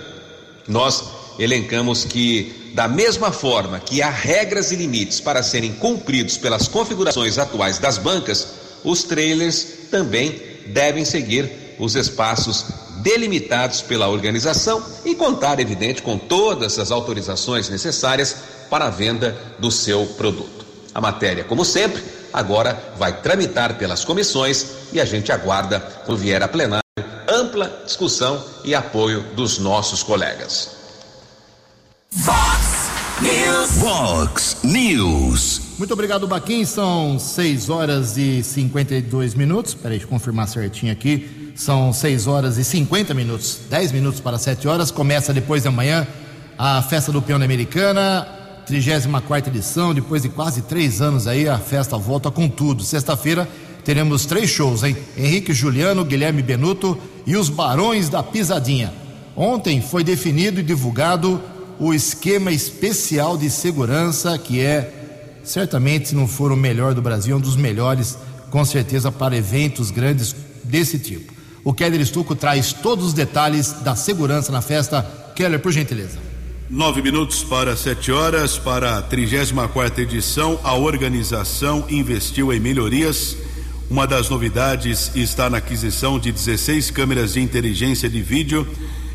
nós 0.69 1.05
elencamos 1.39 2.05
que, 2.05 2.71
da 2.75 2.87
mesma 2.87 3.33
forma 3.33 3.81
que 3.81 4.03
há 4.03 4.11
regras 4.11 4.71
e 4.71 4.77
limites 4.77 5.21
para 5.21 5.43
serem 5.43 5.73
cumpridos 5.73 6.37
pelas 6.37 6.69
configurações 6.69 7.39
atuais 7.39 7.79
das 7.79 7.99
bancas, 7.99 8.49
os 8.85 9.03
trailers 9.03 9.67
também 9.91 10.41
devem 10.67 11.05
seguir 11.05 11.51
os 11.79 11.97
espaços 11.97 12.67
delimitados 13.03 13.83
pela 13.83 14.09
organização 14.09 14.83
e 15.05 15.15
contar, 15.15 15.61
evidente, 15.61 16.03
com 16.03 16.17
todas 16.17 16.79
as 16.79 16.91
autorizações 16.91 17.69
necessárias 17.69 18.37
para 18.71 18.87
a 18.87 18.91
venda 18.91 19.37
do 19.59 19.71
seu 19.71 20.07
produto. 20.17 20.65
A 20.95 21.01
matéria, 21.01 21.45
como 21.45 21.65
sempre, 21.65 22.03
agora 22.33 22.95
vai 22.97 23.21
tramitar 23.21 23.77
pelas 23.77 24.05
comissões 24.05 24.67
e 24.93 25.01
a 25.01 25.05
gente 25.05 25.33
aguarda, 25.33 25.81
quando 26.07 26.19
vier 26.19 26.43
a 26.43 26.49
plenário, 26.49 26.83
ampla 27.29 27.83
discussão 27.85 28.43
e 28.65 28.75
apoio 28.75 29.23
dos 29.35 29.59
nossos 29.59 30.03
colegas. 30.03 30.71
Vox 32.11 32.91
News. 33.21 33.71
Vox 33.79 34.57
News. 34.63 35.61
Muito 35.79 35.95
obrigado, 35.95 36.29
Baquim. 36.29 36.65
São 36.65 37.19
6 37.19 37.71
horas 37.71 38.17
e 38.17 38.43
52 38.43 39.35
minutos. 39.35 39.75
Peraí, 39.75 39.99
deixa 39.99 40.05
eu 40.05 40.11
confirmar 40.11 40.47
certinho 40.47 40.93
aqui. 40.93 41.42
São 41.55 41.93
6 41.93 42.27
horas 42.27 42.59
e 42.59 42.65
50 42.65 43.15
minutos. 43.15 43.61
10 43.69 43.93
minutos 43.93 44.21
para 44.21 44.39
7 44.39 44.67
horas. 44.67 44.91
Começa 44.91 45.33
depois 45.33 45.63
da 45.63 45.71
manhã 45.71 46.07
a 46.59 46.83
festa 46.83 47.13
do 47.13 47.21
Peão 47.21 47.39
da 47.39 47.45
Americana. 47.45 48.27
34 48.67 49.51
edição. 49.51 49.93
Depois 49.93 50.23
de 50.23 50.29
quase 50.29 50.63
3 50.63 51.03
anos 51.03 51.27
aí, 51.27 51.49
a 51.49 51.59
festa 51.59 51.97
volta 51.99 52.31
com 52.31 52.49
tudo. 52.49 52.83
Sexta-feira 52.83 53.49
teremos 53.85 54.25
três 54.25 54.49
shows, 54.49 54.83
hein? 54.83 54.97
Henrique 55.17 55.53
Juliano, 55.53 56.05
Guilherme 56.05 56.43
Benuto 56.43 56.97
e 57.27 57.37
os 57.37 57.49
Barões 57.49 58.09
da 58.09 58.23
Pisadinha. 58.23 58.93
Ontem 59.37 59.81
foi 59.81 60.05
definido 60.05 60.61
e 60.61 60.63
divulgado 60.63 61.41
o 61.79 61.93
esquema 61.93 62.53
especial 62.53 63.37
de 63.37 63.51
segurança, 63.51 64.39
que 64.39 64.61
é, 64.61 65.41
certamente, 65.43 66.09
se 66.09 66.15
não 66.15 66.29
for 66.29 66.53
o 66.53 66.57
melhor 66.57 66.95
do 66.95 67.03
Brasil, 67.03 67.37
um 67.37 67.41
dos 67.41 67.57
melhores, 67.57 68.17
com 68.51 68.65
certeza, 68.65 69.11
para 69.11 69.37
eventos 69.37 69.91
grandes 69.91 70.35
desse 70.63 70.99
tipo. 70.99 71.32
O 71.65 71.73
Keller 71.73 72.01
Estuco 72.01 72.35
traz 72.35 72.73
todos 72.73 73.07
os 73.07 73.13
detalhes 73.13 73.73
da 73.83 73.95
segurança 73.95 74.51
na 74.51 74.61
festa. 74.61 75.03
Keller, 75.35 75.61
por 75.61 75.73
gentileza. 75.73 76.19
Nove 76.69 77.03
minutos 77.03 77.45
para 77.45 77.77
sete 77.77 78.11
horas, 78.11 78.59
para 78.59 78.99
a 78.99 79.03
34 79.03 80.03
edição, 80.03 80.59
a 80.65 80.75
organização 80.75 81.85
investiu 81.89 82.53
em 82.53 82.59
melhorias. 82.59 83.37
Uma 83.89 84.07
das 84.07 84.29
novidades 84.29 85.13
está 85.15 85.51
na 85.51 85.59
aquisição 85.59 86.19
de 86.19 86.33
16 86.33 86.91
câmeras 86.91 87.35
de 87.35 87.41
inteligência 87.41 88.09
de 88.09 88.23
vídeo, 88.23 88.67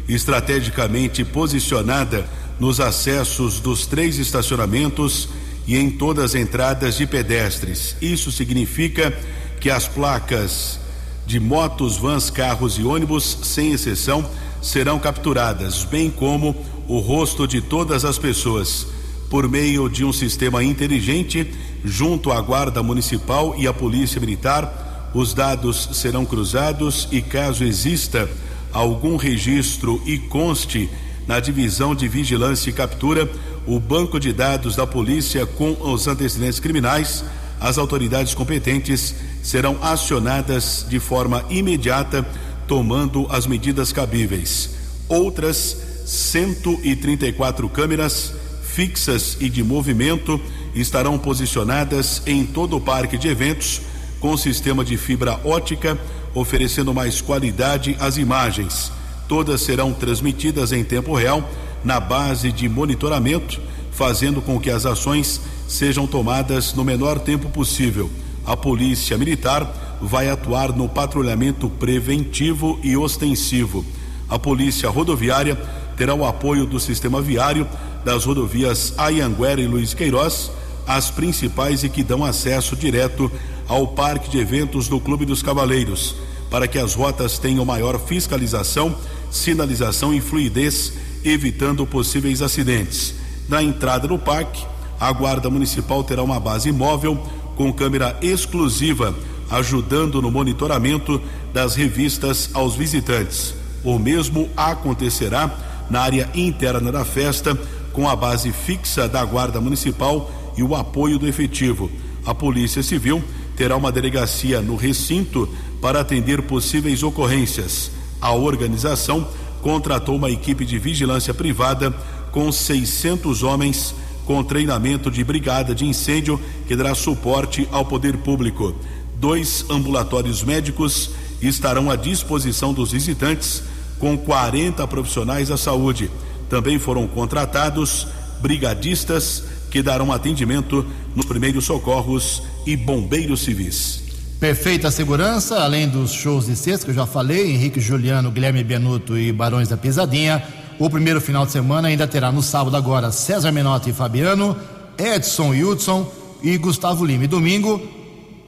estrategicamente 0.08 1.26
posicionada 1.26 2.26
nos 2.60 2.80
acessos 2.80 3.60
dos 3.60 3.86
três 3.86 4.20
estacionamentos 4.20 5.28
e 5.66 5.76
em 5.76 5.90
todas 5.90 6.26
as 6.26 6.36
entradas 6.36 6.96
de 6.96 7.06
pedestres. 7.06 7.96
Isso 8.02 8.32
significa 8.32 9.12
que 9.60 9.70
as 9.70 9.88
placas 9.88 10.80
de 11.28 11.42
motos, 11.42 11.98
vans, 11.98 12.30
carros 12.30 12.80
e 12.80 12.84
ônibus, 12.84 13.40
sem 13.44 13.74
exceção, 13.74 14.26
serão 14.62 14.98
capturadas, 14.98 15.84
bem 15.84 16.10
como 16.10 16.56
o 16.88 17.00
rosto 17.00 17.46
de 17.46 17.60
todas 17.60 18.06
as 18.06 18.18
pessoas, 18.18 18.88
por 19.30 19.46
meio 19.50 19.90
de 19.90 20.06
um 20.06 20.14
sistema 20.14 20.64
inteligente, 20.64 21.54
junto 21.84 22.32
à 22.32 22.40
Guarda 22.40 22.82
Municipal 22.82 23.54
e 23.58 23.68
à 23.68 23.74
Polícia 23.74 24.22
Militar. 24.22 25.12
Os 25.14 25.34
dados 25.34 25.90
serão 25.92 26.26
cruzados 26.26 27.10
e, 27.12 27.22
caso 27.22 27.66
exista 27.66 28.30
algum 28.72 29.18
registro 29.18 30.02
e 30.06 30.18
conste 30.18 30.90
na 31.28 31.42
divisão 31.42 31.94
de 31.94 32.08
vigilância 32.08 32.70
e 32.70 32.74
captura, 32.74 33.30
o 33.66 33.82
banco 33.82 34.18
de 34.18 34.32
dados 34.32 34.78
da 34.78 34.88
polícia 34.88 35.46
com 35.46 35.76
os 35.82 36.08
antecedentes 36.08 36.62
criminais, 36.62 37.26
as 37.60 37.78
autoridades 37.78 38.34
competentes 38.34 39.16
serão 39.44 39.78
acionadas 39.82 40.86
de 40.88 41.00
forma 41.00 41.44
imediata, 41.50 42.26
tomando 42.68 43.28
as 43.30 43.48
medidas 43.48 43.92
cabíveis. 43.92 44.72
Outras 45.08 45.78
134 46.06 47.68
câmeras 47.70 48.34
fixas 48.64 49.38
e 49.40 49.50
de 49.50 49.64
movimento 49.64 50.40
estarão 50.76 51.18
posicionadas 51.18 52.22
em 52.26 52.46
todo 52.46 52.78
o 52.78 52.82
parque 52.82 53.18
de 53.18 53.28
eventos 53.28 53.82
com 54.20 54.36
sistema 54.38 54.84
de 54.84 54.98
fibra 54.98 55.40
ótica, 55.44 55.98
oferecendo 56.34 56.94
mais 56.94 57.22
qualidade 57.22 57.96
às 58.00 58.18
imagens 58.18 58.92
Todas 59.28 59.62
serão 59.62 59.92
transmitidas 59.94 60.72
em 60.72 60.84
tempo 60.84 61.14
real 61.14 61.48
na 61.84 62.00
base 62.00 62.52
de 62.52 62.70
monitoramento, 62.70 63.60
fazendo 63.92 64.42
com 64.42 64.60
que 64.60 64.70
as 64.70 64.86
ações 64.86 65.42
sejam 65.68 66.08
tomadas 66.08 66.74
no 66.74 66.84
menor 66.84 67.20
tempo 67.20 67.50
possível. 67.50 68.10
A 68.46 68.56
Polícia 68.56 69.18
Militar 69.18 69.98
vai 70.02 70.30
atuar 70.30 70.72
no 70.72 70.88
patrulhamento 70.88 71.70
preventivo 71.70 72.80
e 72.84 72.96
ostensivo. 72.96 73.86
A 74.30 74.40
Polícia 74.40 74.90
Rodoviária 74.90 75.56
terá 75.98 76.14
o 76.14 76.26
apoio 76.26 76.66
do 76.66 76.80
sistema 76.80 77.22
viário 77.22 77.68
das 78.06 78.24
rodovias 78.24 78.94
Ayanguera 78.98 79.60
e 79.60 79.68
Luiz 79.68 79.94
Queiroz, 79.94 80.52
as 80.86 81.12
principais 81.12 81.84
e 81.84 81.90
que 81.90 82.04
dão 82.04 82.24
acesso 82.24 82.76
direto 82.76 83.30
ao 83.68 83.88
Parque 83.88 84.30
de 84.30 84.40
Eventos 84.40 84.88
do 84.88 85.00
Clube 85.00 85.26
dos 85.26 85.44
Cavaleiros, 85.44 86.16
para 86.50 86.68
que 86.68 86.80
as 86.80 86.94
rotas 86.94 87.38
tenham 87.38 87.66
maior 87.66 88.00
fiscalização 88.00 88.96
sinalização 89.30 90.14
e 90.14 90.22
fluidez, 90.22 90.94
evitando 91.24 91.86
possíveis 91.86 92.42
acidentes. 92.42 93.16
Na 93.48 93.62
entrada 93.62 94.08
do 94.08 94.18
parque, 94.18 94.66
a 95.00 95.12
Guarda 95.12 95.50
Municipal 95.50 96.04
terá 96.04 96.24
uma 96.24 96.40
base 96.40 96.72
móvel 96.72 97.18
com 97.56 97.72
câmera 97.74 98.18
exclusiva, 98.22 99.16
ajudando 99.50 100.22
no 100.22 100.32
monitoramento 100.32 101.22
das 101.54 101.76
revistas 101.76 102.50
aos 102.54 102.76
visitantes. 102.76 103.56
O 103.84 103.98
mesmo 103.98 104.50
acontecerá 104.56 105.50
na 105.90 106.02
área 106.02 106.30
interna 106.36 106.92
da 106.92 107.06
festa, 107.06 107.58
com 107.94 108.08
a 108.08 108.16
base 108.16 108.52
fixa 108.52 109.08
da 109.08 109.24
Guarda 109.24 109.62
Municipal 109.62 110.30
e 110.58 110.64
o 110.64 110.76
apoio 110.76 111.18
do 111.18 111.28
efetivo. 111.28 111.90
A 112.26 112.34
Polícia 112.34 112.84
Civil 112.84 113.24
terá 113.56 113.76
uma 113.76 113.92
delegacia 113.92 114.62
no 114.62 114.76
recinto 114.76 115.50
para 115.82 116.02
atender 116.02 116.44
possíveis 116.44 117.02
ocorrências. 117.02 117.92
A 118.20 118.34
organização 118.34 119.28
contratou 119.62 120.16
uma 120.16 120.30
equipe 120.30 120.66
de 120.66 120.78
vigilância 120.78 121.34
privada 121.34 121.92
com 122.32 122.52
600 122.52 123.44
homens 123.44 123.96
com 124.28 124.44
treinamento 124.44 125.10
de 125.10 125.24
brigada 125.24 125.74
de 125.74 125.86
incêndio 125.86 126.40
que 126.68 126.76
dará 126.76 126.94
suporte 126.94 127.66
ao 127.72 127.86
poder 127.86 128.18
público. 128.18 128.76
Dois 129.16 129.66
ambulatórios 129.70 130.44
médicos 130.44 131.12
estarão 131.42 131.90
à 131.90 131.96
disposição 131.96 132.74
dos 132.74 132.92
visitantes 132.92 133.64
com 133.98 134.18
40 134.18 134.86
profissionais 134.86 135.48
da 135.48 135.56
saúde. 135.56 136.12
Também 136.50 136.78
foram 136.78 137.08
contratados 137.08 138.06
brigadistas 138.42 139.44
que 139.72 139.82
darão 139.82 140.12
atendimento 140.12 140.86
nos 141.16 141.26
primeiros 141.26 141.64
socorros 141.64 142.44
e 142.66 142.76
bombeiros 142.76 143.42
civis. 143.42 144.04
Perfeita 144.42 144.92
segurança, 144.92 145.60
além 145.64 145.88
dos 145.88 146.12
shows 146.12 146.46
de 146.46 146.56
sexta 146.56 146.86
que 146.86 146.92
eu 146.92 146.96
já 146.96 147.08
falei, 147.08 147.52
Henrique 147.52 147.80
Juliano, 147.80 148.30
Guilherme 148.30 148.64
Benuto 148.64 149.18
e 149.18 149.32
Barões 149.32 149.70
da 149.70 149.78
Pisadinha. 149.78 150.44
O 150.80 150.90
primeiro 150.90 151.20
final 151.20 151.46
de 151.46 151.52
semana 151.52 151.88
ainda 151.88 152.08
terá 152.08 152.32
no 152.32 152.44
sábado 152.44 152.78
agora 152.78 153.12
César 153.12 153.52
Menotti 153.52 153.90
e 153.90 153.94
Fabiano, 153.94 154.56
Edson 154.98 155.52
Hudson 155.52 156.12
e 156.44 156.56
Gustavo 156.58 157.04
Lima. 157.04 157.24
E 157.24 157.28
domingo, 157.28 157.82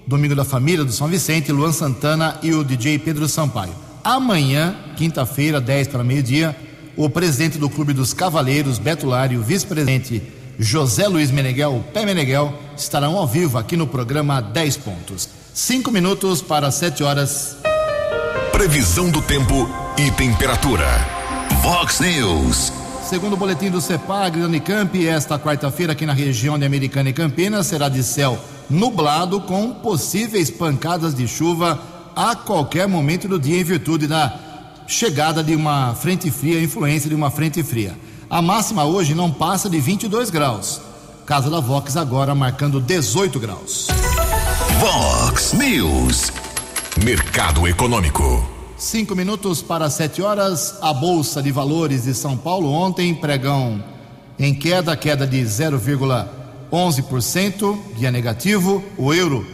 domingo 0.06 0.36
da 0.36 0.46
família 0.46 0.86
do 0.86 0.92
São 0.92 1.08
Vicente, 1.08 1.52
Luan 1.52 1.72
Santana 1.72 2.38
e 2.44 2.54
o 2.54 2.64
DJ 2.64 3.00
Pedro 3.00 3.28
Sampaio. 3.28 3.74
Amanhã, 4.04 4.76
quinta-feira, 4.96 5.60
10 5.60 5.88
para 5.88 6.04
meio-dia, 6.04 6.56
o 6.96 7.10
presidente 7.10 7.58
do 7.58 7.70
Clube 7.70 7.94
dos 7.94 8.14
Cavaleiros, 8.14 8.78
Beto 8.78 9.08
Lari, 9.08 9.36
o 9.36 9.42
vice-presidente 9.42 10.22
José 10.60 11.08
Luiz 11.08 11.32
Meneghel, 11.32 11.84
Pé 11.94 12.06
Meneghel, 12.06 12.54
estarão 12.78 13.18
ao 13.18 13.26
vivo 13.26 13.58
aqui 13.58 13.76
no 13.76 13.88
programa 13.88 14.42
10 14.42 14.78
Pontos. 14.78 15.30
Cinco 15.54 15.90
minutos 15.90 16.42
para 16.42 16.70
sete 16.70 17.04
horas. 17.04 17.58
Previsão 18.52 19.10
do 19.10 19.22
tempo 19.22 19.70
e 19.98 20.12
temperatura. 20.12 21.19
Vox 21.62 22.00
News. 22.00 22.72
Segundo 23.04 23.34
o 23.34 23.38
boletim 23.38 23.70
do 23.70 23.82
CEPAG 23.82 24.40
da 24.40 24.46
Unicamp, 24.46 25.08
esta 25.08 25.38
quarta-feira 25.38 25.94
aqui 25.94 26.06
na 26.06 26.14
região 26.14 26.58
de 26.58 26.66
Americana 26.66 27.10
e 27.10 27.14
Campinas 27.14 27.68
será 27.68 27.90
de 27.90 28.04
céu 28.04 28.40
nublado 28.70 29.42
com 29.42 29.74
possíveis 29.74 30.50
pancadas 30.50 31.14
de 31.14 31.28
chuva 31.28 31.82
a 32.16 32.36
qualquer 32.36 32.88
momento 32.88 33.28
do 33.28 33.40
dia 33.40 33.60
em 33.60 33.64
virtude 33.64 34.08
da 34.08 34.34
chegada 34.88 35.44
de 35.44 35.56
uma 35.56 35.96
frente 35.96 36.30
fria, 36.32 36.62
influência 36.62 37.10
de 37.10 37.16
uma 37.16 37.32
frente 37.32 37.62
fria. 37.64 37.98
A 38.30 38.42
máxima 38.42 38.86
hoje 38.86 39.16
não 39.16 39.32
passa 39.32 39.70
de 39.70 39.80
22 39.80 40.30
graus. 40.30 40.82
Casa 41.26 41.50
da 41.50 41.60
Vox 41.60 41.98
agora 41.98 42.34
marcando 42.34 42.80
18 42.80 43.40
graus. 43.40 43.88
Vox 44.80 45.54
News. 45.54 46.32
Mercado 47.04 47.68
Econômico. 47.68 48.59
Cinco 48.80 49.14
minutos 49.14 49.62
para 49.62 49.90
sete 49.90 50.22
horas. 50.22 50.76
A 50.82 50.94
Bolsa 50.94 51.44
de 51.44 51.52
Valores 51.52 52.06
de 52.06 52.14
São 52.14 52.38
Paulo 52.38 52.72
ontem, 52.72 53.14
pregão 53.14 53.84
em 54.40 54.56
queda, 54.56 54.96
queda 54.96 55.28
de 55.28 55.42
0,11%, 55.42 57.78
dia 57.98 58.10
negativo. 58.10 58.82
O 58.98 59.14
euro 59.14 59.46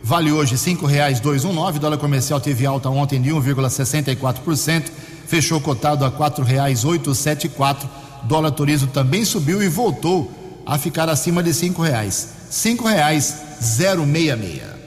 vale 0.00 0.30
hoje 0.30 0.56
cinco 0.56 0.86
reais 0.86 1.18
dois 1.18 1.44
um 1.44 1.52
nove. 1.52 1.80
Dólar 1.80 1.98
comercial 1.98 2.40
teve 2.40 2.64
alta 2.64 2.88
ontem 2.88 3.20
de 3.20 3.30
1,64%, 3.30 4.84
fechou 5.26 5.60
cotado 5.60 6.04
a 6.04 6.10
quatro 6.12 6.44
reais 6.44 6.84
oito 6.84 7.12
sete 7.12 7.48
quatro. 7.48 7.88
Dólar 8.22 8.52
turismo 8.52 8.86
também 8.86 9.24
subiu 9.24 9.60
e 9.60 9.68
voltou 9.68 10.30
a 10.64 10.78
ficar 10.78 11.08
acima 11.08 11.42
de 11.42 11.52
cinco 11.52 11.82
reais. 11.82 12.28
Cinco 12.48 12.86
reais 12.86 13.34
zero 13.60 14.06
meia 14.06 14.36
meia. 14.36 14.78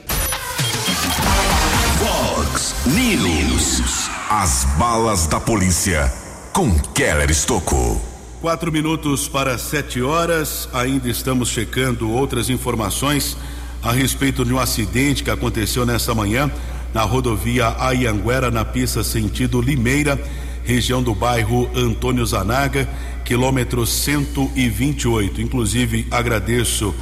News. 2.86 4.10
As 4.28 4.66
balas 4.78 5.26
da 5.26 5.40
polícia 5.40 6.12
com 6.52 6.70
Keller 6.92 7.30
Estocou. 7.30 7.98
Quatro 8.42 8.70
minutos 8.70 9.26
para 9.26 9.56
sete 9.56 10.02
horas. 10.02 10.68
Ainda 10.70 11.08
estamos 11.08 11.48
checando 11.48 12.10
outras 12.10 12.50
informações 12.50 13.38
a 13.82 13.90
respeito 13.90 14.44
de 14.44 14.52
um 14.52 14.58
acidente 14.58 15.24
que 15.24 15.30
aconteceu 15.30 15.86
nesta 15.86 16.14
manhã 16.14 16.52
na 16.92 17.00
rodovia 17.04 17.74
Ayanguera, 17.78 18.50
na 18.50 18.66
pista 18.66 19.02
sentido 19.02 19.62
Limeira, 19.62 20.22
região 20.62 21.02
do 21.02 21.14
bairro 21.14 21.70
Antônio 21.74 22.26
Zanaga, 22.26 22.86
quilômetro 23.24 23.86
128. 23.86 25.40
Inclusive, 25.40 26.06
agradeço 26.10 26.94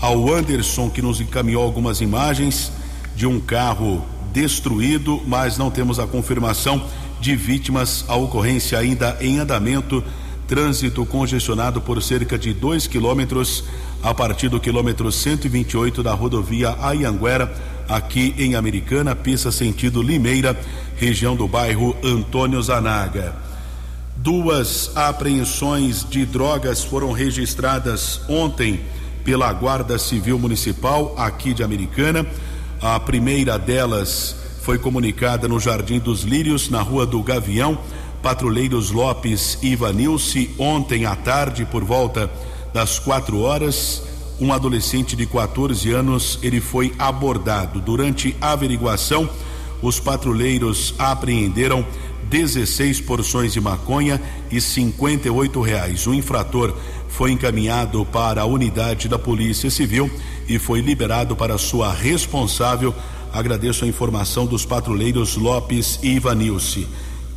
ao 0.00 0.32
Anderson 0.32 0.88
que 0.88 1.02
nos 1.02 1.20
encaminhou 1.20 1.62
algumas 1.62 2.00
imagens 2.00 2.72
de 3.14 3.26
um 3.26 3.38
carro 3.38 4.15
destruído, 4.36 5.22
mas 5.26 5.56
não 5.56 5.70
temos 5.70 5.98
a 5.98 6.06
confirmação 6.06 6.86
de 7.18 7.34
vítimas. 7.34 8.04
A 8.06 8.16
ocorrência 8.16 8.78
ainda 8.78 9.16
em 9.18 9.38
andamento. 9.38 10.04
Trânsito 10.46 11.06
congestionado 11.06 11.80
por 11.80 12.02
cerca 12.02 12.38
de 12.38 12.52
2 12.52 12.86
quilômetros 12.86 13.64
a 14.02 14.12
partir 14.12 14.50
do 14.50 14.60
quilômetro 14.60 15.10
128 15.10 16.02
da 16.02 16.12
rodovia 16.12 16.76
Ayanguera, 16.80 17.52
aqui 17.88 18.34
em 18.38 18.54
Americana, 18.54 19.16
pista 19.16 19.50
sentido 19.50 20.02
Limeira, 20.02 20.54
região 20.96 21.34
do 21.34 21.48
bairro 21.48 21.96
Antônio 22.04 22.62
Zanaga. 22.62 23.34
Duas 24.18 24.94
apreensões 24.94 26.06
de 26.08 26.26
drogas 26.26 26.84
foram 26.84 27.10
registradas 27.10 28.20
ontem 28.28 28.80
pela 29.24 29.52
Guarda 29.52 29.98
Civil 29.98 30.38
Municipal 30.38 31.14
aqui 31.16 31.54
de 31.54 31.64
Americana. 31.64 32.24
A 32.80 33.00
primeira 33.00 33.58
delas 33.58 34.36
foi 34.60 34.78
comunicada 34.78 35.48
no 35.48 35.58
Jardim 35.58 35.98
dos 35.98 36.22
Lírios, 36.22 36.68
na 36.68 36.82
Rua 36.82 37.06
do 37.06 37.22
Gavião. 37.22 37.78
Patrulheiros 38.22 38.90
Lopes 38.90 39.58
e 39.62 39.68
Ivanilce, 39.68 40.50
ontem 40.58 41.06
à 41.06 41.16
tarde, 41.16 41.64
por 41.64 41.84
volta 41.84 42.30
das 42.74 42.98
quatro 42.98 43.40
horas, 43.40 44.02
um 44.38 44.52
adolescente 44.52 45.16
de 45.16 45.24
14 45.26 45.90
anos 45.90 46.38
ele 46.42 46.60
foi 46.60 46.92
abordado. 46.98 47.80
Durante 47.80 48.36
a 48.40 48.52
averiguação, 48.52 49.28
os 49.80 49.98
patrulheiros 49.98 50.94
apreenderam 50.98 51.86
16 52.28 53.00
porções 53.02 53.52
de 53.52 53.60
maconha 53.60 54.20
e 54.50 54.60
58 54.60 55.60
reais. 55.60 56.06
O 56.06 56.14
infrator 56.14 56.76
foi 57.08 57.30
encaminhado 57.30 58.04
para 58.06 58.42
a 58.42 58.46
unidade 58.46 59.08
da 59.08 59.18
Polícia 59.18 59.70
Civil 59.70 60.10
e 60.48 60.58
foi 60.58 60.80
liberado 60.80 61.36
para 61.36 61.56
sua 61.58 61.92
responsável. 61.92 62.94
Agradeço 63.32 63.84
a 63.84 63.88
informação 63.88 64.46
dos 64.46 64.64
patrulheiros 64.64 65.36
Lopes 65.36 65.98
e 66.02 66.16
Ivanilce. 66.16 66.86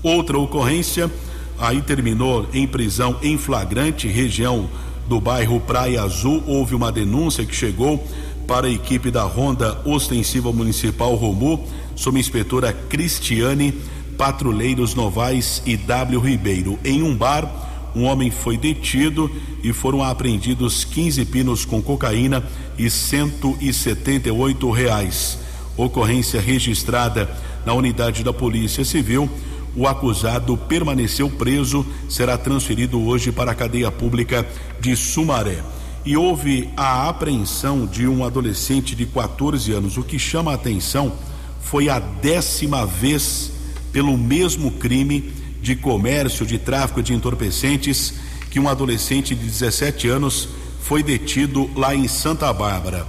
Outra 0.02 0.38
ocorrência, 0.40 1.12
aí 1.58 1.82
terminou 1.82 2.48
em 2.54 2.68
prisão 2.68 3.18
em 3.22 3.38
flagrante, 3.38 4.08
região 4.08 4.70
do 5.08 5.20
bairro 5.20 5.60
Praia 5.60 6.02
Azul. 6.02 6.44
Houve 6.48 6.74
uma 6.74 6.92
denúncia 6.92 7.46
que 7.46 7.56
chegou 7.56 8.06
para 8.48 8.68
a 8.68 8.72
equipe 8.72 9.12
da 9.12 9.24
Ronda 9.24 9.80
Ostensiva 9.86 10.52
Municipal 10.52 11.14
Romu, 11.16 11.68
sob 11.96 12.20
inspetora 12.20 12.74
Cristiane 12.74 13.74
patrulheiros 14.20 14.94
Novais 14.94 15.64
e 15.66 15.78
W 15.78 16.20
Ribeiro. 16.20 16.78
Em 16.84 17.02
um 17.02 17.16
bar, 17.16 17.90
um 17.96 18.04
homem 18.04 18.30
foi 18.30 18.58
detido 18.58 19.32
e 19.64 19.72
foram 19.72 20.04
apreendidos 20.04 20.84
15 20.84 21.24
pinos 21.24 21.64
com 21.64 21.82
cocaína 21.82 22.44
e 22.78 22.90
178 22.90 24.70
reais. 24.72 25.40
Ocorrência 25.78 26.42
registrada 26.42 27.30
na 27.66 27.74
unidade 27.74 28.22
da 28.22 28.34
Polícia 28.34 28.84
Civil. 28.84 29.30
O 29.74 29.88
acusado 29.88 30.58
permaneceu 30.58 31.30
preso, 31.30 31.86
será 32.10 32.38
transferido 32.38 33.02
hoje 33.02 33.32
para 33.32 33.52
a 33.54 33.56
cadeia 33.56 33.90
pública 33.90 34.46
de 34.82 34.98
Sumaré. 34.98 35.64
E 36.06 36.18
houve 36.18 36.70
a 36.76 37.08
apreensão 37.08 37.86
de 37.86 38.06
um 38.06 38.26
adolescente 38.26 38.98
de 38.98 39.06
14 39.06 39.72
anos. 39.72 39.96
O 39.96 40.04
que 40.04 40.20
chama 40.20 40.52
a 40.52 40.56
atenção 40.56 41.14
foi 41.62 41.88
a 41.88 42.00
décima 42.00 42.86
vez 42.86 43.59
pelo 43.92 44.18
mesmo 44.18 44.72
crime 44.72 45.32
de 45.62 45.76
comércio, 45.76 46.46
de 46.46 46.58
tráfico 46.58 47.04
de 47.04 47.14
entorpecentes, 47.14 48.14
que 48.50 48.60
um 48.60 48.68
adolescente 48.68 49.36
de 49.36 49.46
17 49.46 50.08
anos 50.08 50.50
foi 50.82 51.04
detido 51.04 51.70
lá 51.76 51.94
em 51.94 52.08
Santa 52.08 52.52
Bárbara. 52.52 53.06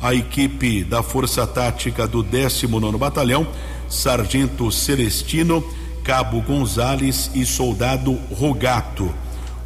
A 0.00 0.14
equipe 0.14 0.84
da 0.84 1.02
Força 1.02 1.46
Tática 1.46 2.06
do 2.06 2.22
19 2.22 2.98
Batalhão, 2.98 3.46
Sargento 3.88 4.70
Celestino, 4.72 5.64
Cabo 6.02 6.40
Gonzales 6.40 7.30
e 7.34 7.46
Soldado 7.46 8.18
Rogato. 8.32 9.14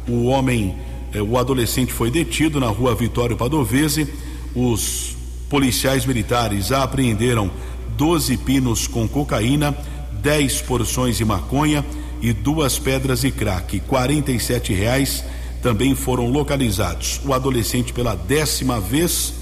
O 0.07 0.25
homem, 0.27 0.75
eh, 1.11 1.21
o 1.21 1.37
adolescente 1.37 1.91
foi 1.91 2.11
detido 2.11 2.59
na 2.59 2.67
rua 2.67 2.93
Vitório 2.93 3.35
Padovese. 3.35 4.07
Os 4.55 5.15
policiais 5.49 6.05
militares 6.05 6.71
apreenderam 6.71 7.49
12 7.97 8.37
pinos 8.37 8.85
com 8.85 9.07
cocaína 9.07 9.75
10 10.21 10.61
porções 10.61 11.17
de 11.17 11.25
maconha 11.25 11.83
e 12.21 12.33
duas 12.33 12.77
pedras 12.79 13.21
de 13.21 13.31
crack. 13.31 13.79
47 13.81 14.73
reais 14.73 15.23
também 15.61 15.95
foram 15.95 16.27
localizados. 16.29 17.19
O 17.25 17.33
adolescente, 17.33 17.93
pela 17.93 18.15
décima 18.15 18.79
vez, 18.79 19.33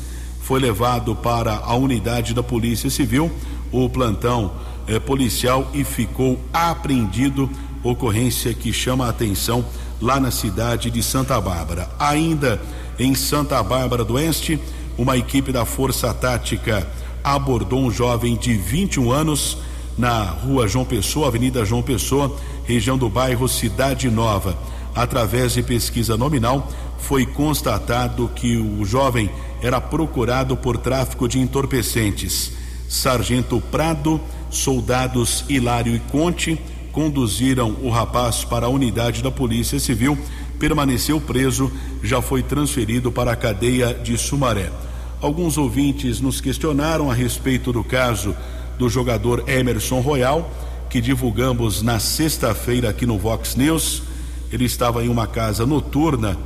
foi 0.41 0.59
levado 0.59 1.15
para 1.15 1.55
a 1.55 1.75
unidade 1.75 2.33
da 2.33 2.43
Polícia 2.43 2.89
Civil, 2.89 3.31
o 3.71 3.89
plantão 3.89 4.51
eh, 4.87 4.99
policial, 4.99 5.69
e 5.73 5.83
ficou 5.83 6.39
apreendido. 6.53 7.49
Ocorrência 7.83 8.53
que 8.53 8.73
chama 8.73 9.05
a 9.05 9.09
atenção 9.09 9.63
lá 10.01 10.19
na 10.19 10.31
cidade 10.31 10.89
de 10.89 11.03
Santa 11.03 11.39
Bárbara. 11.39 11.89
Ainda 11.99 12.59
em 12.97 13.13
Santa 13.13 13.61
Bárbara 13.61 14.03
do 14.03 14.15
Oeste, 14.15 14.59
uma 14.97 15.17
equipe 15.17 15.51
da 15.51 15.65
Força 15.65 16.13
Tática 16.13 16.87
abordou 17.23 17.83
um 17.83 17.91
jovem 17.91 18.35
de 18.37 18.53
21 18.53 19.11
anos 19.11 19.57
na 19.97 20.23
rua 20.23 20.67
João 20.67 20.85
Pessoa, 20.85 21.27
Avenida 21.27 21.65
João 21.65 21.81
Pessoa, 21.81 22.35
região 22.65 22.97
do 22.97 23.09
bairro 23.09 23.47
Cidade 23.47 24.09
Nova. 24.09 24.57
Através 24.93 25.53
de 25.53 25.63
pesquisa 25.63 26.17
nominal, 26.17 26.71
foi 26.97 27.25
constatado 27.25 28.29
que 28.33 28.57
o 28.57 28.85
jovem 28.85 29.29
era 29.61 29.79
procurado 29.81 30.55
por 30.55 30.77
tráfico 30.77 31.27
de 31.27 31.39
entorpecentes. 31.39 32.51
Sargento 32.87 33.61
Prado, 33.71 34.21
soldados 34.49 35.43
Hilário 35.49 35.95
e 35.95 35.99
Conte 35.99 36.59
conduziram 36.91 37.75
o 37.81 37.89
rapaz 37.89 38.45
para 38.45 38.67
a 38.67 38.69
unidade 38.69 39.21
da 39.21 39.29
Polícia 39.29 39.77
Civil, 39.79 40.17
permaneceu 40.57 41.19
preso, 41.19 41.69
já 42.01 42.21
foi 42.21 42.41
transferido 42.41 43.11
para 43.11 43.33
a 43.33 43.35
cadeia 43.35 43.93
de 43.93 44.17
Sumaré. 44.17 44.71
Alguns 45.21 45.57
ouvintes 45.57 46.21
nos 46.21 46.39
questionaram 46.39 47.11
a 47.11 47.13
respeito 47.13 47.73
do 47.73 47.83
caso 47.83 48.33
do 48.77 48.89
jogador 48.89 49.43
Emerson 49.47 49.99
Royal, 49.99 50.49
que 50.89 51.01
divulgamos 51.01 51.81
na 51.81 51.99
sexta-feira 51.99 52.89
aqui 52.89 53.05
no 53.05 53.17
Vox 53.17 53.55
News. 53.55 54.03
Ele 54.51 54.65
estava 54.65 55.03
em 55.03 55.09
uma 55.09 55.27
casa 55.27 55.65
noturna 55.65 56.37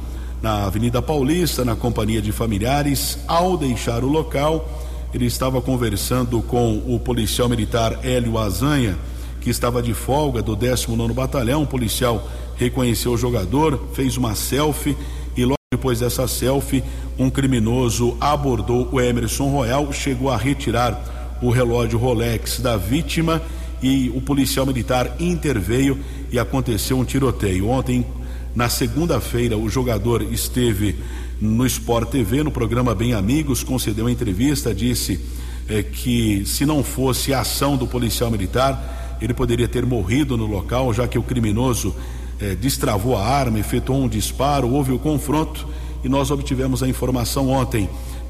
na 0.41 0.65
Avenida 0.65 1.01
Paulista, 1.01 1.65
na 1.65 1.75
companhia 1.75 2.21
de 2.21 2.31
familiares. 2.31 3.19
Ao 3.27 3.57
deixar 3.57 4.03
o 4.03 4.07
local, 4.07 4.67
ele 5.13 5.25
estava 5.25 5.61
conversando 5.61 6.41
com 6.41 6.77
o 6.87 6.99
policial 6.99 7.49
militar 7.49 7.99
Hélio 8.03 8.37
Azanha, 8.37 8.97
que 9.41 9.49
estava 9.49 9.81
de 9.81 9.93
folga 9.93 10.41
do 10.41 10.55
19 10.55 11.13
Batalhão. 11.13 11.63
O 11.63 11.67
policial 11.67 12.27
reconheceu 12.55 13.13
o 13.13 13.17
jogador, 13.17 13.87
fez 13.93 14.17
uma 14.17 14.35
selfie 14.35 14.95
e 15.35 15.45
logo 15.45 15.55
depois 15.71 15.99
dessa 15.99 16.27
selfie, 16.27 16.83
um 17.17 17.29
criminoso 17.29 18.17
abordou 18.19 18.89
o 18.91 18.99
Emerson 18.99 19.49
Royal, 19.49 19.91
chegou 19.93 20.29
a 20.29 20.37
retirar 20.37 21.18
o 21.41 21.49
relógio 21.49 21.97
Rolex 21.97 22.59
da 22.59 22.77
vítima 22.77 23.41
e 23.81 24.11
o 24.13 24.21
policial 24.21 24.65
militar 24.65 25.15
interveio 25.19 25.97
e 26.31 26.37
aconteceu 26.37 26.97
um 26.97 27.05
tiroteio. 27.05 27.69
Ontem, 27.69 28.05
na 28.55 28.67
segunda-feira, 28.69 29.57
o 29.57 29.69
jogador 29.69 30.21
esteve 30.21 30.95
no 31.39 31.65
Sport 31.65 32.09
TV, 32.09 32.43
no 32.43 32.51
programa 32.51 32.93
Bem 32.93 33.13
Amigos, 33.13 33.63
concedeu 33.63 34.05
uma 34.05 34.11
entrevista, 34.11 34.73
disse 34.73 35.19
eh, 35.69 35.83
que 35.83 36.43
se 36.45 36.65
não 36.65 36.83
fosse 36.83 37.33
a 37.33 37.41
ação 37.41 37.77
do 37.77 37.87
policial 37.87 38.29
militar, 38.29 39.17
ele 39.21 39.33
poderia 39.33 39.67
ter 39.67 39.85
morrido 39.85 40.35
no 40.35 40.45
local, 40.45 40.93
já 40.93 41.07
que 41.07 41.17
o 41.17 41.23
criminoso 41.23 41.95
eh, 42.41 42.55
destravou 42.55 43.15
a 43.15 43.25
arma, 43.25 43.59
efetuou 43.59 44.03
um 44.03 44.09
disparo, 44.09 44.69
houve 44.69 44.91
o 44.91 44.99
confronto 44.99 45.67
e 46.03 46.09
nós 46.09 46.31
obtivemos 46.31 46.83
a 46.83 46.87
informação 46.87 47.49
ontem 47.49 47.89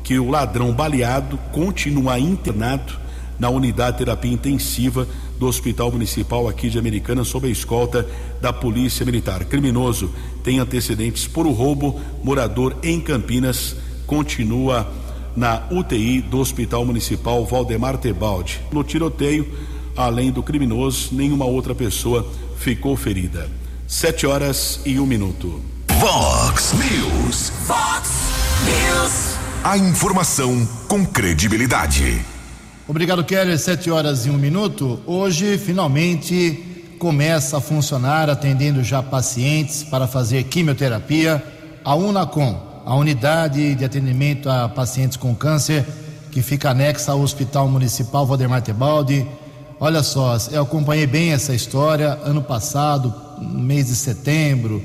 que 0.09 0.17
o 0.17 0.31
ladrão 0.31 0.73
baleado 0.73 1.37
continua 1.51 2.17
internado 2.17 2.93
na 3.37 3.47
unidade 3.47 3.91
de 3.91 3.97
terapia 3.99 4.33
intensiva 4.33 5.07
do 5.37 5.45
Hospital 5.45 5.91
Municipal 5.91 6.47
aqui 6.47 6.67
de 6.67 6.79
Americana 6.79 7.23
sob 7.23 7.47
a 7.47 7.51
escolta 7.51 8.07
da 8.41 8.51
Polícia 8.51 9.05
Militar. 9.05 9.45
Criminoso 9.45 10.11
tem 10.43 10.57
antecedentes 10.57 11.27
por 11.27 11.45
roubo, 11.45 12.01
morador 12.23 12.75
em 12.81 12.99
Campinas 12.99 13.75
continua 14.07 14.91
na 15.35 15.67
UTI 15.69 16.23
do 16.23 16.39
Hospital 16.39 16.83
Municipal 16.85 17.45
Valdemar 17.45 17.99
Tebaldi. 17.99 18.61
No 18.71 18.83
tiroteio, 18.83 19.47
além 19.95 20.31
do 20.31 20.41
criminoso, 20.41 21.09
nenhuma 21.11 21.45
outra 21.45 21.75
pessoa 21.75 22.27
ficou 22.57 22.97
ferida. 22.97 23.47
Sete 23.87 24.25
horas 24.25 24.81
e 24.87 24.99
um 24.99 25.05
minuto. 25.05 25.61
Vox 25.99 26.73
News. 26.73 27.51
Vox 27.67 28.09
News. 28.65 29.38
A 29.61 29.77
informação 29.77 30.65
com 30.87 31.05
credibilidade. 31.05 32.25
Obrigado, 32.87 33.25
Keller. 33.25 33.59
Sete 33.59 33.91
horas 33.91 34.25
e 34.25 34.29
um 34.29 34.37
minuto. 34.37 35.01
Hoje, 35.05 35.57
finalmente, 35.57 36.95
começa 36.97 37.57
a 37.57 37.61
funcionar, 37.61 38.29
atendendo 38.29 38.81
já 38.81 39.03
pacientes 39.03 39.83
para 39.83 40.07
fazer 40.07 40.45
quimioterapia, 40.45 41.43
a 41.83 41.93
Unacom, 41.93 42.81
a 42.85 42.95
unidade 42.95 43.75
de 43.75 43.83
atendimento 43.83 44.49
a 44.49 44.69
pacientes 44.69 45.17
com 45.17 45.35
câncer, 45.35 45.85
que 46.31 46.41
fica 46.41 46.69
anexa 46.69 47.11
ao 47.11 47.19
Hospital 47.19 47.67
Municipal 47.67 48.25
Valdemar 48.25 48.61
Tebaldi. 48.61 49.27
Olha 49.77 50.01
só, 50.01 50.37
eu 50.51 50.63
acompanhei 50.63 51.05
bem 51.05 51.33
essa 51.33 51.53
história 51.53 52.17
ano 52.23 52.41
passado, 52.41 53.13
no 53.41 53.59
mês 53.59 53.87
de 53.87 53.95
setembro, 53.97 54.81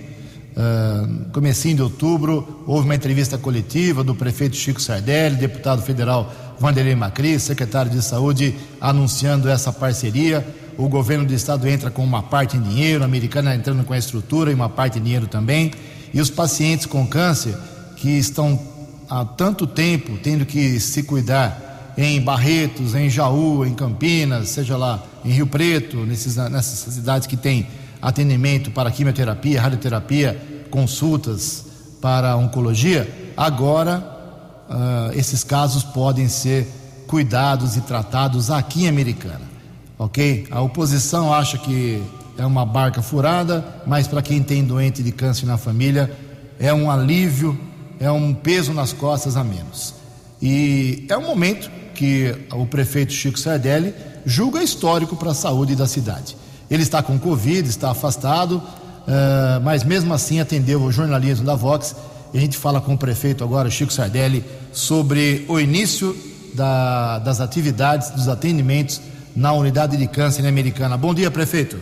uh, 0.56 1.30
comecinho 1.30 1.76
de 1.76 1.82
outubro, 1.82 2.62
houve 2.66 2.86
uma 2.86 2.94
entrevista 2.94 3.36
coletiva 3.36 4.02
do 4.02 4.14
prefeito 4.14 4.56
Chico 4.56 4.80
Sardelli, 4.80 5.36
deputado 5.36 5.82
federal 5.82 6.32
Vanderlei 6.58 6.94
Macri, 6.94 7.38
secretário 7.38 7.90
de 7.90 8.02
saúde, 8.02 8.54
anunciando 8.80 9.48
essa 9.48 9.72
parceria. 9.72 10.46
O 10.76 10.88
governo 10.88 11.24
do 11.24 11.34
estado 11.34 11.68
entra 11.68 11.90
com 11.90 12.02
uma 12.02 12.22
parte 12.22 12.56
em 12.56 12.60
dinheiro, 12.62 13.02
a 13.02 13.06
americana 13.06 13.54
entrando 13.54 13.84
com 13.84 13.92
a 13.92 13.98
estrutura 13.98 14.50
e 14.50 14.54
uma 14.54 14.68
parte 14.68 14.98
em 14.98 15.02
dinheiro 15.02 15.26
também. 15.26 15.72
E 16.12 16.20
os 16.20 16.30
pacientes 16.30 16.86
com 16.86 17.06
câncer 17.06 17.56
que 17.96 18.10
estão 18.10 18.60
há 19.08 19.24
tanto 19.24 19.66
tempo 19.66 20.18
tendo 20.22 20.44
que 20.46 20.80
se 20.80 21.02
cuidar 21.02 21.92
em 21.96 22.20
Barretos, 22.20 22.94
em 22.94 23.08
Jaú, 23.08 23.64
em 23.64 23.74
Campinas, 23.74 24.48
seja 24.48 24.76
lá 24.76 25.02
em 25.24 25.30
Rio 25.30 25.46
Preto, 25.46 25.98
nessas 25.98 26.92
cidades 26.94 27.26
que 27.26 27.36
têm 27.36 27.66
atendimento 28.04 28.70
para 28.70 28.90
quimioterapia, 28.90 29.62
radioterapia, 29.62 30.66
consultas 30.70 31.64
para 32.02 32.36
oncologia, 32.36 33.32
agora 33.34 33.98
uh, 34.68 35.18
esses 35.18 35.42
casos 35.42 35.82
podem 35.82 36.28
ser 36.28 36.68
cuidados 37.06 37.78
e 37.78 37.80
tratados 37.80 38.50
aqui 38.50 38.84
em 38.84 38.88
Americana, 38.88 39.40
ok? 39.98 40.46
A 40.50 40.60
oposição 40.60 41.32
acha 41.32 41.56
que 41.56 42.02
é 42.36 42.44
uma 42.44 42.66
barca 42.66 43.00
furada, 43.00 43.64
mas 43.86 44.06
para 44.06 44.20
quem 44.20 44.42
tem 44.42 44.62
doente 44.62 45.02
de 45.02 45.10
câncer 45.10 45.46
na 45.46 45.56
família 45.56 46.14
é 46.58 46.74
um 46.74 46.90
alívio, 46.90 47.58
é 47.98 48.10
um 48.10 48.34
peso 48.34 48.74
nas 48.74 48.92
costas 48.92 49.34
a 49.34 49.42
menos. 49.42 49.94
E 50.42 51.06
é 51.08 51.16
um 51.16 51.22
momento 51.22 51.70
que 51.94 52.34
o 52.52 52.66
prefeito 52.66 53.14
Chico 53.14 53.38
Sardelli 53.38 53.94
julga 54.26 54.62
histórico 54.62 55.16
para 55.16 55.30
a 55.30 55.34
saúde 55.34 55.74
da 55.74 55.86
cidade. 55.86 56.36
Ele 56.70 56.82
está 56.82 57.02
com 57.02 57.18
Covid, 57.18 57.68
está 57.68 57.90
afastado, 57.90 58.56
uh, 58.56 59.60
mas 59.62 59.84
mesmo 59.84 60.12
assim 60.14 60.40
atendeu 60.40 60.82
o 60.82 60.90
jornalismo 60.90 61.44
da 61.44 61.54
Vox. 61.54 61.94
A 62.32 62.38
gente 62.38 62.56
fala 62.56 62.80
com 62.80 62.94
o 62.94 62.98
prefeito 62.98 63.44
agora, 63.44 63.70
Chico 63.70 63.92
Sardelli, 63.92 64.44
sobre 64.72 65.44
o 65.48 65.60
início 65.60 66.16
da, 66.54 67.18
das 67.18 67.40
atividades, 67.40 68.10
dos 68.10 68.28
atendimentos 68.28 69.00
na 69.34 69.52
unidade 69.52 69.96
de 69.96 70.06
câncer 70.06 70.46
americana. 70.46 70.96
Bom 70.96 71.14
dia, 71.14 71.30
prefeito. 71.30 71.78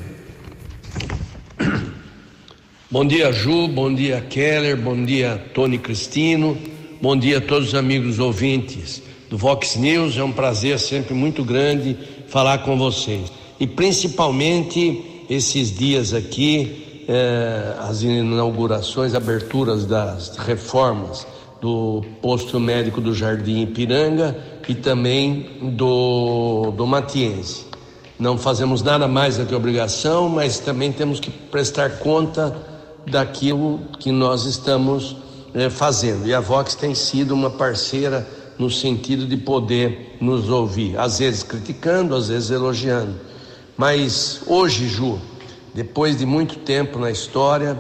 Bom 2.91 3.07
dia, 3.07 3.33
Ju, 3.33 3.69
bom 3.69 3.95
dia, 3.95 4.21
Keller, 4.21 4.77
bom 4.77 5.03
dia, 5.03 5.43
Tony 5.55 5.79
Cristino, 5.79 6.59
bom 7.01 7.17
dia 7.17 7.39
a 7.39 7.41
todos 7.41 7.69
os 7.69 7.75
amigos 7.75 8.19
ouvintes 8.19 9.03
do 9.31 9.39
Vox 9.39 9.77
News. 9.77 10.19
É 10.19 10.23
um 10.23 10.31
prazer 10.31 10.79
sempre 10.79 11.15
muito 11.15 11.43
grande 11.43 11.97
falar 12.29 12.59
com 12.59 12.77
vocês. 12.77 13.33
E 13.59 13.67
principalmente 13.67 15.25
esses 15.29 15.77
dias 15.77 16.13
aqui, 16.13 17.05
eh, 17.09 17.75
as 17.79 18.03
inaugurações, 18.03 19.15
aberturas 19.15 19.85
das 19.85 20.37
reformas 20.37 21.27
do 21.61 22.03
posto 22.21 22.59
médico 22.59 23.01
do 23.01 23.15
Jardim 23.15 23.63
Ipiranga 23.63 24.37
e 24.69 24.75
também 24.75 25.47
do, 25.77 26.73
do 26.77 26.87
Matiense. 26.87 27.67
Não 28.19 28.37
fazemos 28.37 28.83
nada 28.83 29.07
mais 29.07 29.37
do 29.37 29.47
que 29.47 29.55
obrigação, 29.55 30.29
mas 30.29 30.59
também 30.59 30.93
temos 30.93 31.21
que 31.21 31.31
prestar 31.31 31.99
conta 31.99 32.57
daquilo 33.07 33.81
que 33.99 34.11
nós 34.13 34.45
estamos 34.45 35.17
é, 35.55 35.69
fazendo. 35.71 36.27
E 36.27 36.35
a 36.35 36.41
Vox 36.41 36.75
tem 36.75 36.95
sido 36.95 37.33
uma 37.33 37.51
parceira 37.51 38.27
no 38.59 38.71
sentido 38.71 39.27
de 39.27 39.37
poder 39.37 40.17
nos 40.21 40.49
ouvir, 40.49 40.99
às 40.99 41.19
vezes 41.19 41.43
criticando, 41.43 42.15
às 42.15 42.29
vezes 42.29 42.51
elogiando. 42.51 43.15
Mas 43.83 44.43
hoje, 44.47 44.87
Ju, 44.87 45.19
depois 45.75 46.17
de 46.17 46.25
muito 46.25 46.61
tempo 46.61 47.01
na 47.01 47.11
história, 47.11 47.77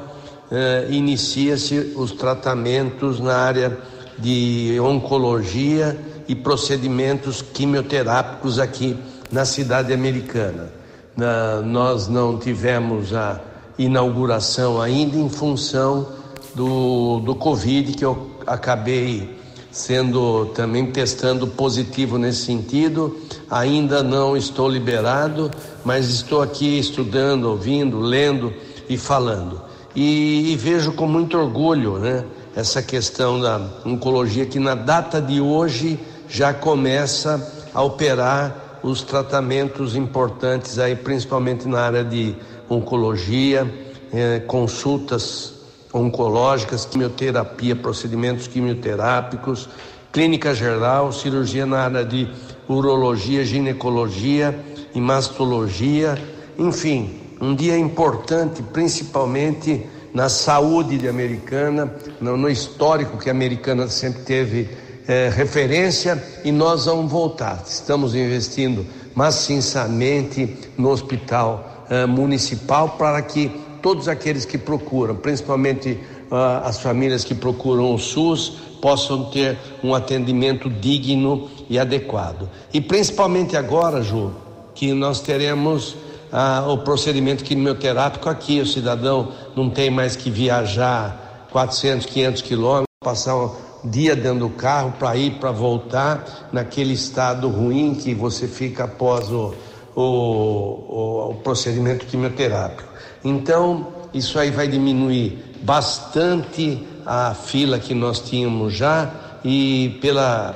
eh, 0.51 0.89
inicia-se 0.91 1.93
os 1.95 2.11
tratamentos 2.11 3.21
na 3.21 3.37
área 3.37 3.79
de 4.19 4.81
oncologia 4.81 5.97
e 6.27 6.35
procedimentos 6.35 7.41
quimioterápicos 7.41 8.59
aqui 8.59 8.99
na 9.31 9.45
cidade 9.45 9.93
americana. 9.93 10.73
Na, 11.17 11.61
nós 11.61 12.09
não 12.09 12.37
tivemos 12.37 13.15
a 13.15 13.41
inauguração 13.79 14.83
ainda 14.83 15.17
em 15.17 15.29
função 15.29 16.09
do, 16.53 17.21
do 17.21 17.37
Covid, 17.37 17.93
que 17.93 18.05
eu 18.05 18.29
acabei 18.45 19.39
sendo 19.73 20.47
também 20.55 20.87
testando 20.93 21.47
positivo 21.47 22.19
nesse 22.19 22.45
sentido. 22.45 23.19
Ainda 23.51 24.03
não 24.03 24.37
estou 24.37 24.69
liberado, 24.69 25.51
mas 25.83 26.09
estou 26.09 26.43
aqui 26.43 26.79
estudando, 26.79 27.47
ouvindo, 27.47 27.99
lendo 27.99 28.53
e 28.89 28.99
falando. 28.99 29.63
E, 29.97 30.53
e 30.53 30.57
vejo 30.57 30.93
com 30.93 31.07
muito 31.07 31.37
orgulho 31.39 31.99
né, 31.99 32.25
essa 32.55 32.83
questão 32.83 33.41
da 33.41 33.61
oncologia, 33.85 34.45
que 34.45 34.59
na 34.59 34.75
data 34.75 35.21
de 35.21 35.41
hoje 35.41 35.99
já 36.29 36.53
começa 36.53 37.69
a 37.75 37.83
operar 37.83 38.81
os 38.83 39.03
tratamentos 39.03 39.97
importantes 39.97 40.79
aí, 40.79 40.95
principalmente 40.95 41.67
na 41.67 41.81
área 41.81 42.05
de 42.05 42.35
oncologia, 42.69 43.73
eh, 44.13 44.41
consultas 44.47 45.62
oncológicas, 45.93 46.87
quimioterapia, 46.87 47.77
procedimentos 47.77 48.47
quimioterápicos, 48.47 49.69
clínica 50.13 50.55
geral, 50.55 51.13
cirurgia 51.13 51.67
na 51.67 51.85
área 51.85 52.05
de 52.05 52.29
urologia, 52.69 53.45
ginecologia 53.45 54.59
e 54.95 55.01
mastologia, 55.01 56.19
enfim, 56.59 57.21
um 57.41 57.55
dia 57.55 57.77
importante, 57.79 58.63
principalmente 58.63 59.87
na 60.15 60.29
saúde 60.29 60.99
de 60.99 61.09
Americana, 61.09 61.93
no, 62.21 62.37
no 62.37 62.49
histórico 62.49 63.19
que 63.19 63.29
a 63.29 63.33
Americana 63.33 63.89
sempre 63.89 64.23
teve 64.23 64.69
eh, 65.09 65.31
referência 65.35 66.23
e 66.45 66.53
nós 66.53 66.85
vamos 66.85 67.11
voltar. 67.11 67.65
Estamos 67.67 68.15
investindo 68.15 68.87
maciçamente 69.15 70.57
no 70.77 70.91
hospital 70.91 71.87
uh, 71.91 72.09
municipal 72.09 72.91
para 72.91 73.21
que 73.23 73.51
todos 73.83 74.09
aqueles 74.09 74.45
que 74.45 74.57
procuram, 74.57 75.17
principalmente 75.17 75.99
uh, 76.31 76.65
as 76.65 76.81
famílias 76.81 77.25
que 77.25 77.35
procuram 77.35 77.95
o 77.95 77.99
SUS, 77.99 78.53
possam 78.81 79.25
ter 79.25 79.59
um 79.83 79.95
atendimento 79.95 80.71
digno 80.71 81.51
e 81.69 81.79
adequado. 81.79 82.49
E 82.73 82.81
principalmente 82.81 83.57
agora, 83.57 84.03
Ju, 84.03 84.33
que 84.75 84.93
nós 84.93 85.21
teremos 85.21 85.93
uh, 86.33 86.69
o 86.71 86.79
procedimento 86.79 87.45
quimioterápico 87.45 88.29
aqui, 88.29 88.61
o 88.61 88.67
cidadão 88.67 89.33
não 89.55 89.69
tem 89.69 89.91
mais 89.91 90.17
que 90.17 90.31
viajar 90.31 91.49
400, 91.53 92.07
500 92.07 92.43
quilômetros, 92.43 92.87
passar 93.05 93.37
um 93.37 93.55
dia 93.85 94.15
dentro 94.15 94.41
do 94.41 94.51
carro 94.51 94.95
para 94.99 95.17
ir, 95.17 95.33
para 95.35 95.51
voltar, 95.51 96.49
naquele 96.53 96.95
estado 96.95 97.49
ruim 97.49 97.95
que 97.95 98.15
você 98.15 98.47
fica 98.47 98.85
após 98.85 99.31
o 99.31 99.55
o, 99.95 100.03
o, 100.03 101.31
o 101.31 101.35
procedimento 101.43 102.07
quimioterápico. 102.07 102.89
Então, 103.25 103.89
isso 104.13 104.39
aí 104.39 104.51
vai 104.51 104.69
diminuir 104.69 105.39
bastante 105.63 106.87
a 107.07 107.35
fila 107.35 107.79
que 107.79 107.95
nós 107.95 108.21
tínhamos 108.21 108.75
já 108.75 109.11
e 109.45 109.99
pela, 110.01 110.55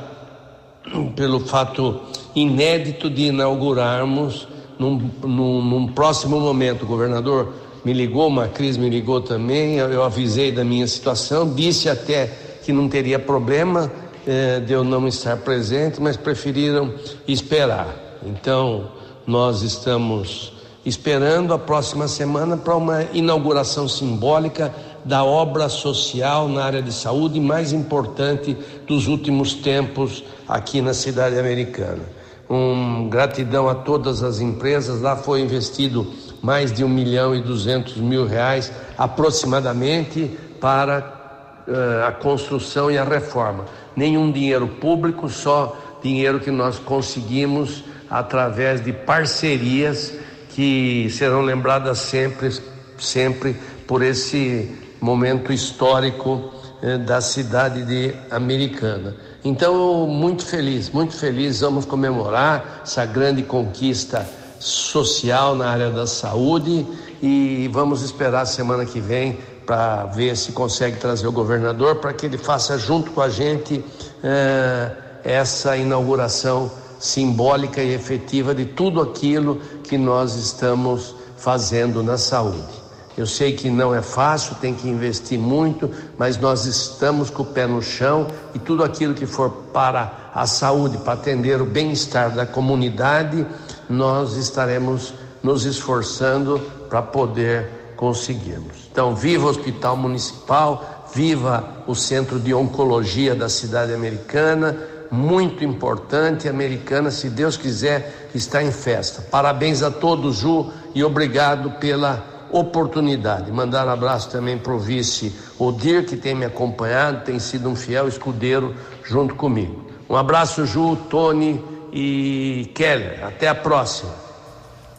pelo 1.14 1.40
fato 1.40 2.00
inédito 2.34 3.08
de 3.08 3.26
inaugurarmos 3.26 4.46
num, 4.78 5.10
num, 5.22 5.62
num 5.62 5.86
próximo 5.88 6.38
momento. 6.38 6.82
O 6.82 6.86
governador 6.86 7.52
me 7.84 7.92
ligou, 7.92 8.28
uma 8.28 8.48
Cris 8.48 8.76
me 8.76 8.88
ligou 8.88 9.20
também, 9.20 9.76
eu, 9.76 9.90
eu, 9.90 10.02
avisei 10.02 10.52
da 10.52 10.64
minha 10.64 10.86
situação, 10.86 11.54
disse 11.54 11.88
até 11.88 12.26
que 12.64 12.72
não 12.72 12.88
teria 12.88 13.18
problema 13.18 13.90
eh, 14.26 14.60
de 14.60 14.72
eu 14.72 14.82
não 14.82 15.06
estar 15.06 15.36
presente, 15.36 16.00
mas 16.00 16.16
preferiram 16.16 16.92
esperar. 17.28 18.18
Então, 18.24 18.88
nós 19.26 19.62
estamos 19.62 20.52
esperando 20.84 21.52
a 21.52 21.58
próxima 21.58 22.06
semana 22.06 22.56
para 22.56 22.76
uma 22.76 23.02
inauguração 23.12 23.88
simbólica 23.88 24.72
da 25.04 25.24
obra 25.24 25.68
social 25.68 26.48
na 26.48 26.64
área 26.64 26.80
de 26.80 26.92
saúde 26.92 27.40
mais 27.40 27.72
importante 27.72 28.56
dos 28.86 29.08
últimos 29.08 29.54
tempos 29.54 30.22
aqui 30.46 30.80
na 30.80 30.94
cidade 30.94 31.36
americana. 31.38 32.02
Um 32.48 33.08
gratidão 33.08 33.68
a 33.68 33.74
todas 33.74 34.22
as 34.22 34.38
empresas. 34.38 35.00
Lá 35.00 35.16
foi 35.16 35.40
investido 35.40 36.06
mais 36.40 36.72
de 36.72 36.84
um 36.84 36.88
milhão 36.88 37.34
e 37.34 37.42
duzentos 37.42 37.96
mil 37.96 38.24
reais 38.24 38.70
aproximadamente 38.96 40.30
para 40.60 41.64
uh, 41.66 42.06
a 42.06 42.12
construção 42.12 42.88
e 42.88 42.96
a 42.96 43.02
reforma. 43.02 43.64
Nenhum 43.96 44.30
dinheiro 44.30 44.68
público, 44.68 45.28
só 45.28 45.76
dinheiro 46.00 46.38
que 46.38 46.52
nós 46.52 46.78
conseguimos 46.78 47.82
através 48.10 48.84
de 48.84 48.92
parcerias 48.92 50.12
que 50.50 51.08
serão 51.10 51.42
lembradas 51.42 51.98
sempre, 51.98 52.50
sempre 52.98 53.56
por 53.86 54.02
esse 54.02 54.74
momento 55.00 55.52
histórico 55.52 56.52
eh, 56.82 56.98
da 56.98 57.20
cidade 57.20 57.84
de 57.84 58.14
Americana. 58.30 59.14
Então, 59.44 60.06
muito 60.06 60.44
feliz, 60.44 60.90
muito 60.90 61.14
feliz, 61.14 61.60
vamos 61.60 61.84
comemorar 61.84 62.80
essa 62.82 63.04
grande 63.04 63.42
conquista 63.42 64.26
social 64.58 65.54
na 65.54 65.68
área 65.68 65.90
da 65.90 66.06
saúde 66.06 66.86
e 67.22 67.68
vamos 67.72 68.02
esperar 68.02 68.46
semana 68.46 68.84
que 68.84 69.00
vem 69.00 69.38
para 69.66 70.04
ver 70.06 70.36
se 70.36 70.52
consegue 70.52 70.96
trazer 70.96 71.26
o 71.26 71.32
governador 71.32 71.96
para 71.96 72.12
que 72.12 72.26
ele 72.26 72.38
faça 72.38 72.78
junto 72.78 73.10
com 73.10 73.20
a 73.20 73.28
gente 73.28 73.84
eh, 74.22 74.90
essa 75.24 75.76
inauguração 75.76 76.70
simbólica 76.98 77.82
e 77.82 77.94
efetiva 77.94 78.54
de 78.54 78.64
tudo 78.64 79.00
aquilo 79.00 79.56
que 79.84 79.98
nós 79.98 80.34
estamos 80.34 81.14
fazendo 81.36 82.02
na 82.02 82.16
saúde. 82.16 82.86
Eu 83.16 83.26
sei 83.26 83.54
que 83.54 83.70
não 83.70 83.94
é 83.94 84.02
fácil, 84.02 84.56
tem 84.56 84.74
que 84.74 84.88
investir 84.88 85.38
muito, 85.38 85.90
mas 86.18 86.36
nós 86.36 86.66
estamos 86.66 87.30
com 87.30 87.42
o 87.42 87.46
pé 87.46 87.66
no 87.66 87.80
chão 87.80 88.26
e 88.54 88.58
tudo 88.58 88.84
aquilo 88.84 89.14
que 89.14 89.24
for 89.24 89.50
para 89.72 90.30
a 90.34 90.46
saúde, 90.46 90.98
para 90.98 91.14
atender 91.14 91.62
o 91.62 91.64
bem-estar 91.64 92.34
da 92.34 92.44
comunidade, 92.44 93.46
nós 93.88 94.36
estaremos 94.36 95.14
nos 95.42 95.64
esforçando 95.64 96.58
para 96.90 97.00
poder 97.00 97.94
conseguirmos. 97.96 98.88
Então, 98.92 99.14
viva 99.14 99.46
o 99.46 99.48
Hospital 99.48 99.96
Municipal, 99.96 101.06
viva 101.14 101.64
o 101.86 101.94
Centro 101.94 102.38
de 102.38 102.52
Oncologia 102.52 103.34
da 103.34 103.48
cidade 103.48 103.94
americana, 103.94 104.76
muito 105.10 105.64
importante, 105.64 106.48
americana, 106.48 107.10
se 107.10 107.28
Deus 107.28 107.56
quiser, 107.56 108.28
está 108.34 108.62
em 108.62 108.72
festa. 108.72 109.22
Parabéns 109.22 109.82
a 109.82 109.90
todos, 109.90 110.36
Ju, 110.36 110.70
e 110.94 111.02
obrigado 111.04 111.72
pela 111.72 112.24
oportunidade. 112.50 113.50
Mandar 113.50 113.86
um 113.86 113.90
abraço 113.90 114.30
também 114.30 114.56
para 114.58 114.72
o 114.72 114.78
vice 114.78 115.34
Odir, 115.58 116.06
que 116.06 116.16
tem 116.16 116.34
me 116.34 116.44
acompanhado, 116.44 117.24
tem 117.24 117.38
sido 117.38 117.68
um 117.68 117.76
fiel 117.76 118.08
escudeiro 118.08 118.74
junto 119.04 119.34
comigo. 119.34 119.86
Um 120.08 120.16
abraço, 120.16 120.64
Ju, 120.64 120.96
Tony 121.10 121.62
e 121.92 122.70
Keller. 122.74 123.24
Até 123.24 123.48
a 123.48 123.54
próxima. 123.54 124.26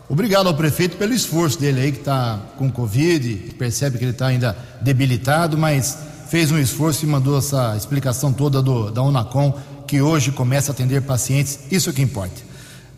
Obrigado 0.09 0.47
ao 0.47 0.53
prefeito 0.53 0.95
pelo 0.95 1.13
esforço 1.13 1.59
dele 1.59 1.81
aí, 1.81 1.91
que 1.91 1.99
está 1.99 2.39
com 2.57 2.71
Covid, 2.71 3.53
percebe 3.57 3.97
que 3.97 4.05
ele 4.05 4.11
está 4.11 4.27
ainda 4.27 4.57
debilitado, 4.81 5.57
mas 5.57 5.97
fez 6.29 6.49
um 6.49 6.57
esforço 6.57 7.05
e 7.05 7.07
mandou 7.07 7.37
essa 7.37 7.75
explicação 7.75 8.31
toda 8.31 8.61
do, 8.61 8.89
da 8.89 9.01
Unacom, 9.01 9.53
que 9.87 10.01
hoje 10.01 10.31
começa 10.31 10.71
a 10.71 10.73
atender 10.73 11.01
pacientes, 11.01 11.59
isso 11.71 11.89
é 11.89 11.93
que 11.93 12.01
importa. 12.01 12.41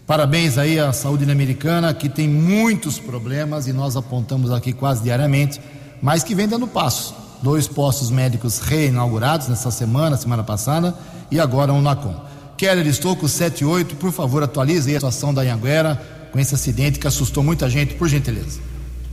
Parabéns 0.08 0.58
aí 0.58 0.80
à 0.80 0.92
saúde 0.92 1.30
americana, 1.30 1.94
que 1.94 2.10
tem 2.10 2.28
muitos 2.28 2.98
problemas 2.98 3.68
e 3.68 3.74
nós 3.74 3.96
apontamos 3.96 4.52
aqui 4.52 4.74
quase 4.74 5.04
diariamente, 5.04 5.62
mas 6.02 6.24
que 6.24 6.34
vem 6.34 6.48
dando 6.48 6.68
passos. 6.68 7.14
Dois 7.44 7.68
postos 7.68 8.10
médicos 8.10 8.58
reinaugurados 8.58 9.48
nessa 9.48 9.70
semana, 9.70 10.18
semana 10.18 10.44
passada, 10.44 10.96
e 11.30 11.40
agora 11.40 11.72
um 11.72 11.82
NACOM. 11.82 12.16
Keller 12.58 12.88
Estouco 12.88 13.30
78, 13.30 13.96
por 13.96 14.12
favor, 14.12 14.42
atualize 14.42 14.90
aí 14.90 14.96
a 14.96 15.00
situação 15.00 15.34
da 15.34 15.44
Anhanguera 15.44 15.96
com 16.32 16.40
esse 16.40 16.56
acidente 16.56 17.00
que 17.00 17.08
assustou 17.08 17.44
muita 17.44 17.70
gente, 17.70 17.94
por 17.94 18.10
gentileza. 18.10 18.60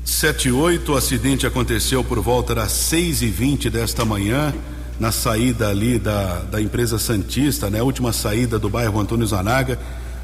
78, 0.05 0.93
o 0.93 0.97
acidente 0.97 1.47
aconteceu 1.47 2.03
por 2.03 2.21
volta 2.21 2.55
das 2.55 2.73
6 2.73 3.23
e 3.23 3.27
20 3.27 3.71
desta 3.71 4.05
manhã, 4.05 4.55
na 4.99 5.13
saída 5.13 5.69
ali 5.69 5.99
da, 5.99 6.41
da 6.51 6.61
empresa 6.61 6.99
Santista, 6.99 7.69
né? 7.69 7.83
Última 7.83 8.13
saída 8.13 8.59
do 8.59 8.69
bairro 8.69 8.99
Antônio 8.99 9.27
Zanaga 9.27 9.79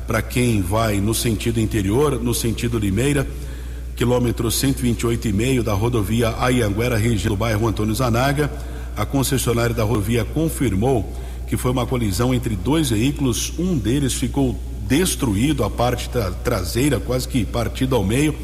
para 0.06 0.20
quem 0.20 0.60
vai 0.60 1.00
no 1.00 1.14
sentido 1.14 1.60
interior, 1.60 2.20
no 2.20 2.34
sentido 2.34 2.78
Limeira, 2.78 3.26
quilômetro 3.96 4.48
128,5 4.48 5.62
da 5.62 5.72
rodovia 5.72 6.34
Ayanguera, 6.38 6.96
região 6.96 7.34
do 7.34 7.38
bairro 7.38 7.66
Antônio 7.66 7.94
Zanaga. 7.94 8.50
A 8.96 9.06
concessionária 9.06 9.74
da 9.74 9.84
rodovia 9.84 10.24
confirmou 10.24 11.10
que 11.46 11.56
foi 11.56 11.70
uma 11.70 11.86
colisão 11.86 12.34
entre 12.34 12.56
dois 12.56 12.90
veículos, 12.90 13.52
um 13.58 13.76
deles 13.76 14.14
ficou 14.14 14.58
destruído, 14.86 15.64
a 15.64 15.70
parte 15.70 16.10
traseira 16.42 16.98
quase 16.98 17.28
que 17.28 17.44
partida 17.44 17.94
ao 17.94 18.04
meio, 18.04 18.34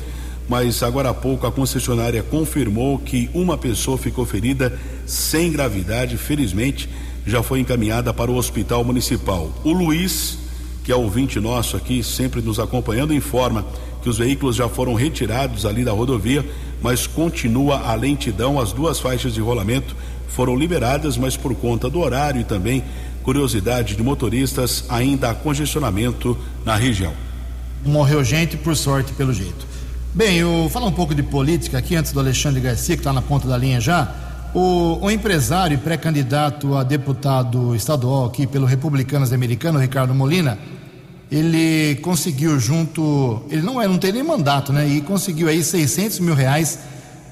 mas 0.49 0.82
agora 0.82 1.11
há 1.11 1.14
pouco 1.14 1.46
a 1.46 1.53
concessionária 1.53 2.22
confirmou 2.22 2.99
que 2.99 3.28
uma 3.34 3.59
pessoa 3.59 3.99
ficou 3.99 4.24
ferida 4.24 4.78
sem 5.07 5.53
gravidade, 5.53 6.16
felizmente 6.16 6.88
já 7.26 7.42
foi 7.42 7.61
encaminhada 7.61 8.14
para 8.14 8.30
o 8.30 8.36
hospital 8.36 8.82
municipal. 8.82 9.53
O 9.62 9.72
Luiz 9.72 10.38
que 10.88 10.92
é 10.92 10.96
ouvinte 10.96 11.38
nosso 11.38 11.76
aqui, 11.76 12.03
sempre 12.03 12.40
nos 12.40 12.59
acompanhando, 12.59 13.12
informa 13.12 13.62
que 14.01 14.09
os 14.09 14.16
veículos 14.16 14.57
já 14.57 14.70
foram 14.70 14.94
retirados 14.94 15.66
ali 15.66 15.84
da 15.84 15.92
rodovia, 15.92 16.42
mas 16.80 17.07
continua 17.07 17.80
a 17.80 17.94
lentidão. 17.94 18.59
As 18.59 18.72
duas 18.72 18.99
faixas 18.99 19.34
de 19.34 19.40
rolamento 19.42 19.94
foram 20.28 20.57
liberadas, 20.57 21.18
mas 21.18 21.36
por 21.36 21.55
conta 21.55 21.90
do 21.90 22.01
horário 22.01 22.40
e 22.40 22.44
também 22.44 22.82
curiosidade 23.22 23.96
de 23.96 24.03
motoristas, 24.03 24.86
ainda 24.88 25.28
há 25.28 25.34
congestionamento 25.34 26.34
na 26.64 26.74
região. 26.74 27.12
Morreu 27.84 28.24
gente, 28.24 28.57
por 28.57 28.74
sorte, 28.74 29.12
pelo 29.12 29.34
jeito. 29.34 29.68
Bem, 30.19 30.39
eu 30.39 30.69
falar 30.73 30.87
um 30.87 30.93
pouco 30.93 31.14
de 31.14 31.23
política 31.23 31.79
aqui, 31.79 31.95
antes 31.95 32.11
do 32.11 32.19
Alexandre 32.19 32.61
Garcia, 32.61 32.97
que 32.97 33.01
está 33.01 33.12
na 33.12 33.23
ponta 33.23 33.47
da 33.47 33.57
linha 33.57 33.81
já. 33.81 34.12
O, 34.53 34.99
o 35.01 35.09
empresário 35.09 35.77
e 35.77 35.79
pré-candidato 35.79 36.75
a 36.75 36.83
deputado 36.83 37.73
estadual 37.77 38.25
aqui 38.25 38.45
pelo 38.45 38.66
Republicanos 38.66 39.33
Americano, 39.33 39.79
Ricardo 39.79 40.12
Molina, 40.12 40.59
ele 41.31 42.01
conseguiu 42.03 42.59
junto, 42.59 43.43
ele 43.49 43.62
não 43.62 43.81
é, 43.81 43.87
não 43.87 43.97
tem 43.97 44.11
nem 44.11 44.25
mandato, 44.25 44.73
né? 44.73 44.89
E 44.89 45.01
conseguiu 45.03 45.47
aí 45.47 45.62
600 45.62 46.19
mil 46.19 46.35
reais 46.35 46.81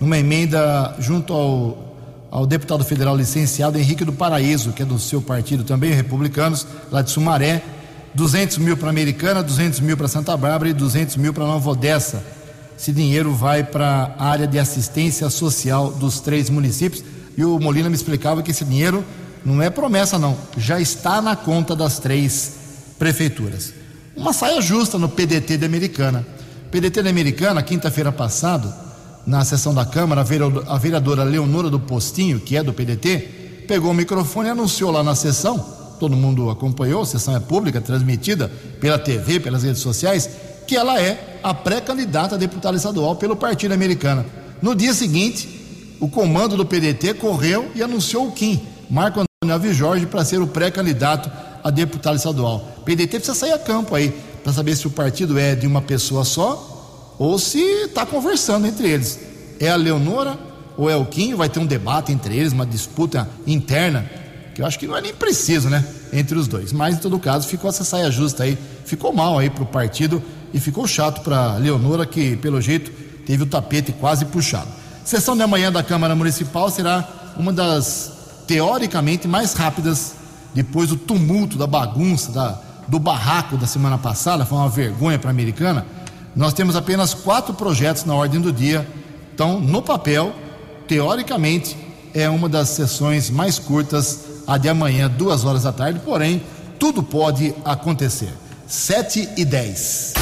numa 0.01 0.17
emenda 0.17 0.95
junto 1.01 1.33
ao, 1.33 1.97
ao 2.31 2.47
deputado 2.47 2.85
federal 2.85 3.17
licenciado 3.17 3.77
Henrique 3.77 4.05
do 4.05 4.13
Paraíso, 4.13 4.71
que 4.71 4.83
é 4.83 4.87
do 4.87 5.01
seu 5.01 5.21
partido 5.21 5.65
também, 5.65 5.91
republicanos, 5.93 6.65
lá 6.93 7.03
de 7.03 7.11
Sumaré, 7.11 7.65
200 8.15 8.59
mil 8.59 8.77
para 8.77 8.91
Americana, 8.91 9.43
200 9.43 9.81
mil 9.81 9.97
para 9.97 10.07
Santa 10.07 10.37
Bárbara 10.37 10.71
e 10.71 10.73
200 10.73 11.17
mil 11.17 11.35
para 11.35 11.45
Nova 11.45 11.69
Odessa. 11.69 12.36
Esse 12.79 12.93
dinheiro 12.93 13.35
vai 13.35 13.65
para 13.65 14.15
a 14.19 14.27
área 14.27 14.47
de 14.47 14.59
assistência 14.59 15.29
social 15.31 15.91
dos 15.91 16.21
três 16.21 16.51
municípios. 16.51 17.03
E 17.37 17.45
o 17.45 17.59
Molina 17.59 17.89
me 17.89 17.97
explicava 17.97 18.43
que 18.43 18.51
esse 18.51 18.65
dinheiro 18.65 19.05
não 19.45 19.63
é 19.63 19.71
promessa, 19.71 20.19
não, 20.19 20.37
já 20.57 20.81
está 20.81 21.23
na 21.23 21.37
conta 21.37 21.75
das 21.77 21.99
três 21.99 22.53
prefeituras 22.99 23.73
uma 24.17 24.33
saia 24.33 24.61
justa 24.63 24.99
no 24.99 25.09
PDT 25.09 25.59
da 25.59 25.67
Americana. 25.67 26.27
PDT 26.71 27.03
da 27.03 27.11
Americana, 27.11 27.63
quinta-feira 27.63 28.11
passada, 28.11 28.75
na 29.27 29.45
sessão 29.45 29.75
da 29.75 29.85
Câmara, 29.85 30.25
a 30.69 30.79
vereadora 30.79 31.23
Leonora 31.23 31.69
do 31.69 31.79
Postinho, 31.79 32.41
que 32.41 32.57
é 32.57 32.63
do 32.63 32.73
PDT, 32.73 33.65
pegou 33.69 33.91
o 33.91 33.95
microfone 33.95 34.49
e 34.49 34.53
anunciou 34.53 34.91
lá 34.91 35.03
na 35.03 35.15
sessão, 35.15 35.59
todo 36.01 36.17
mundo 36.17 36.49
acompanhou, 36.49 37.03
a 37.03 37.07
sessão 37.07 37.37
é 37.37 37.41
pública, 37.41 37.81
transmitida 37.81 38.51
pela 38.81 38.99
TV, 38.99 39.41
pelas 39.41 39.65
redes 39.65 39.83
sociais, 39.83 40.31
que 40.67 40.77
ela 40.77 41.01
é 41.01 41.39
a 41.43 41.55
pré-candidata 41.55 42.35
a 42.35 42.39
deputada 42.39 42.77
estadual 42.77 43.17
pelo 43.17 43.37
Partido 43.37 43.73
Americano. 43.73 44.25
No 44.61 44.75
dia 44.75 44.93
seguinte, 44.93 45.97
o 46.01 46.09
comando 46.09 46.57
do 46.57 46.67
PDT 46.67 47.15
correu 47.15 47.71
e 47.75 47.83
anunciou 47.83 48.29
o 48.29 48.33
Kim, 48.33 48.61
Marco 48.91 49.21
Antônio 49.21 49.55
Alves 49.55 49.77
Jorge, 49.77 50.07
para 50.07 50.25
ser 50.25 50.41
o 50.41 50.47
pré-candidato 50.47 51.31
a 51.63 51.71
deputado 51.71 52.17
estadual. 52.17 52.69
O 52.79 52.81
PDT 52.83 53.19
precisa 53.19 53.35
sair 53.35 53.53
a 53.53 53.59
campo 53.59 53.95
aí 53.95 54.15
para 54.43 54.53
saber 54.53 54.77
se 54.77 54.87
o 54.87 54.91
partido 54.91 55.39
é 55.39 55.55
de 55.55 55.67
uma 55.67 55.83
pessoa 55.83 56.25
só 56.25 57.15
ou 57.19 57.39
se 57.39 57.59
está 57.85 58.05
conversando 58.05 58.67
entre 58.67 58.89
eles. 58.89 59.19
É 59.59 59.71
a 59.71 59.77
Leonora 59.77 60.39
ou 60.77 60.91
é 60.91 60.97
o 60.97 61.07
Kim? 61.07 61.35
Vai 61.35 61.49
ter 61.49 61.59
um 61.59 61.67
debate 61.67 62.13
entre 62.13 62.37
eles, 62.37 62.53
uma 62.53 62.67
disputa 62.67 63.29
interna, 63.47 64.09
que 64.55 64.63
eu 64.63 64.67
acho 64.67 64.79
que 64.79 64.87
não 64.87 64.97
é 64.97 65.01
nem 65.01 65.15
preciso, 65.15 65.69
né? 65.69 65.85
Entre 66.13 66.39
os 66.39 66.47
dois. 66.47 66.73
Mas 66.73 66.97
em 66.97 66.99
todo 66.99 67.19
caso, 67.19 67.49
ficou 67.49 67.69
essa 67.69 67.85
saia 67.85 68.11
justa 68.11 68.45
aí. 68.45 68.57
Ficou 68.85 69.13
mal 69.13 69.39
aí 69.39 69.51
para 69.51 69.63
o 69.63 69.67
partido 69.67 70.23
e 70.53 70.61
ficou 70.61 70.87
chato 70.87 71.23
para 71.23 71.57
Leonora, 71.57 72.07
que 72.07 72.37
pelo 72.37 72.61
jeito 72.61 72.91
teve 73.27 73.43
o 73.43 73.47
tapete 73.47 73.93
quase 73.93 74.25
puxado. 74.25 74.69
Sessão 75.05 75.37
de 75.37 75.43
amanhã 75.43 75.71
da 75.71 75.83
Câmara 75.83 76.15
Municipal 76.15 76.71
será 76.71 77.09
uma 77.37 77.53
das 77.53 78.13
teoricamente 78.47 79.27
mais 79.27 79.53
rápidas 79.53 80.15
depois 80.55 80.89
do 80.89 80.97
tumulto, 80.97 81.59
da 81.59 81.67
bagunça, 81.67 82.33
da, 82.33 82.59
do 82.89 82.99
barraco 82.99 83.57
da 83.57 83.67
semana 83.67 83.99
passada, 83.99 84.47
foi 84.47 84.57
uma 84.57 84.69
vergonha 84.69 85.19
para 85.19 85.29
a 85.29 85.33
americana. 85.33 85.85
Nós 86.35 86.55
temos 86.55 86.77
apenas 86.77 87.13
quatro 87.13 87.53
projetos 87.55 88.05
na 88.05 88.15
ordem 88.15 88.41
do 88.41 88.53
dia. 88.53 88.89
Então, 89.35 89.61
no 89.61 89.83
papel, 89.83 90.33
teoricamente, 90.89 91.77
é 92.15 92.29
uma 92.29 92.49
das 92.49 92.71
sessões 92.71 93.29
mais 93.29 93.59
curtas, 93.59 94.21
a 94.47 94.57
de 94.57 94.69
amanhã, 94.69 95.11
duas 95.11 95.45
horas 95.45 95.65
da 95.65 95.73
tarde, 95.73 96.01
porém, 96.05 96.43
tudo 96.79 97.03
pode 97.03 97.55
acontecer. 97.65 98.33
Sete 98.67 99.29
e 99.37 99.45
dez. 99.45 100.15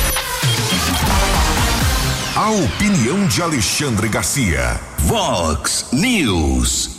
A 2.36 2.50
opinião 2.50 3.28
de 3.28 3.40
Alexandre 3.40 4.08
Garcia. 4.08 4.80
Vox 4.98 5.86
News. 5.92 6.90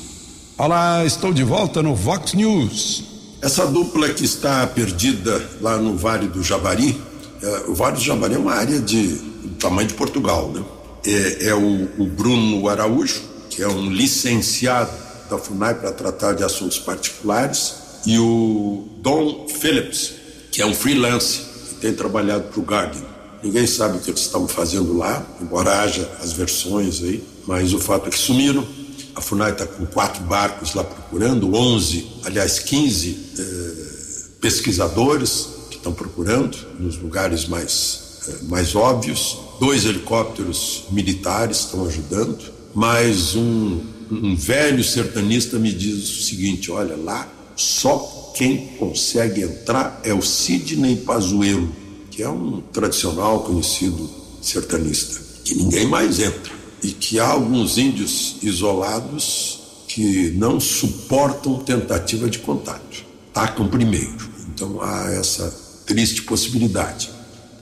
Olá, 0.57 1.03
estou 1.03 1.33
de 1.33 1.43
volta 1.43 1.83
no 1.83 1.93
Vox 1.93 2.33
News. 2.33 3.03
Essa 3.41 3.67
dupla 3.67 4.07
que 4.07 4.23
está 4.23 4.65
perdida 4.65 5.45
lá 5.59 5.75
no 5.75 5.97
Vale 5.97 6.29
do 6.29 6.41
Javari, 6.41 6.97
é, 7.43 7.63
o 7.67 7.75
Vale 7.75 7.97
do 7.97 8.01
Javari 8.01 8.35
é 8.35 8.37
uma 8.37 8.53
área 8.53 8.79
de 8.79 9.07
do 9.07 9.55
tamanho 9.59 9.89
de 9.89 9.93
Portugal, 9.95 10.53
né? 10.53 10.63
É, 11.05 11.49
é 11.49 11.53
o, 11.53 11.83
o 11.97 12.05
Bruno 12.05 12.69
Araújo, 12.69 13.21
que 13.49 13.61
é 13.61 13.67
um 13.67 13.89
licenciado 13.89 14.91
da 15.29 15.37
FUNAI 15.37 15.75
para 15.75 15.91
tratar 15.91 16.31
de 16.31 16.45
assuntos 16.45 16.79
particulares, 16.79 17.75
e 18.05 18.17
o 18.17 18.87
Don 18.99 19.49
Phillips, 19.49 20.13
que 20.49 20.61
é 20.61 20.65
um 20.65 20.73
freelance 20.73 21.41
que 21.67 21.75
tem 21.81 21.93
trabalhado 21.93 22.45
para 22.45 22.59
o 22.61 22.63
Guardian. 22.63 23.14
Ninguém 23.45 23.67
sabe 23.67 23.97
o 23.97 24.01
que 24.01 24.09
eles 24.09 24.21
estão 24.21 24.47
fazendo 24.47 24.97
lá, 24.97 25.23
embora 25.39 25.83
haja 25.83 26.09
as 26.19 26.33
versões 26.33 27.03
aí, 27.03 27.23
mas 27.45 27.75
o 27.75 27.79
fato 27.79 28.07
é 28.07 28.09
que 28.09 28.17
sumiram. 28.17 28.65
A 29.13 29.21
FUNAI 29.21 29.51
está 29.51 29.67
com 29.67 29.85
quatro 29.85 30.23
barcos 30.23 30.73
lá 30.73 30.83
procurando, 30.83 31.53
11, 31.53 32.07
aliás, 32.23 32.57
15 32.57 33.17
eh, 33.37 34.25
pesquisadores 34.41 35.47
que 35.69 35.77
estão 35.77 35.93
procurando 35.93 36.57
nos 36.79 36.97
lugares 36.97 37.47
mais, 37.47 38.19
eh, 38.27 38.37
mais 38.45 38.75
óbvios. 38.75 39.37
Dois 39.59 39.85
helicópteros 39.85 40.85
militares 40.89 41.59
estão 41.59 41.85
ajudando, 41.85 42.51
mas 42.73 43.35
um, 43.35 43.79
um 44.09 44.35
velho 44.35 44.83
sertanista 44.83 45.59
me 45.59 45.71
diz 45.71 46.09
o 46.09 46.23
seguinte: 46.23 46.71
olha, 46.71 46.95
lá 46.95 47.31
só 47.55 48.33
quem 48.35 48.69
consegue 48.79 49.43
entrar 49.43 50.01
é 50.03 50.15
o 50.15 50.21
Sidney 50.23 50.95
Pazuello, 50.95 51.84
que 52.15 52.23
é 52.23 52.29
um 52.29 52.61
tradicional 52.71 53.41
conhecido 53.41 54.09
sertanista, 54.41 55.19
que 55.43 55.53
ninguém 55.53 55.85
mais 55.85 56.21
entra 56.21 56.53
e 56.81 56.93
que 56.93 57.19
há 57.19 57.27
alguns 57.27 57.77
índios 57.77 58.37
isolados 58.41 59.59
que 59.89 60.31
não 60.31 60.57
suportam 60.57 61.59
tentativa 61.59 62.29
de 62.29 62.39
contato, 62.39 63.03
tacam 63.33 63.67
primeiro. 63.67 64.29
Então 64.47 64.81
há 64.81 65.11
essa 65.11 65.53
triste 65.85 66.21
possibilidade. 66.21 67.09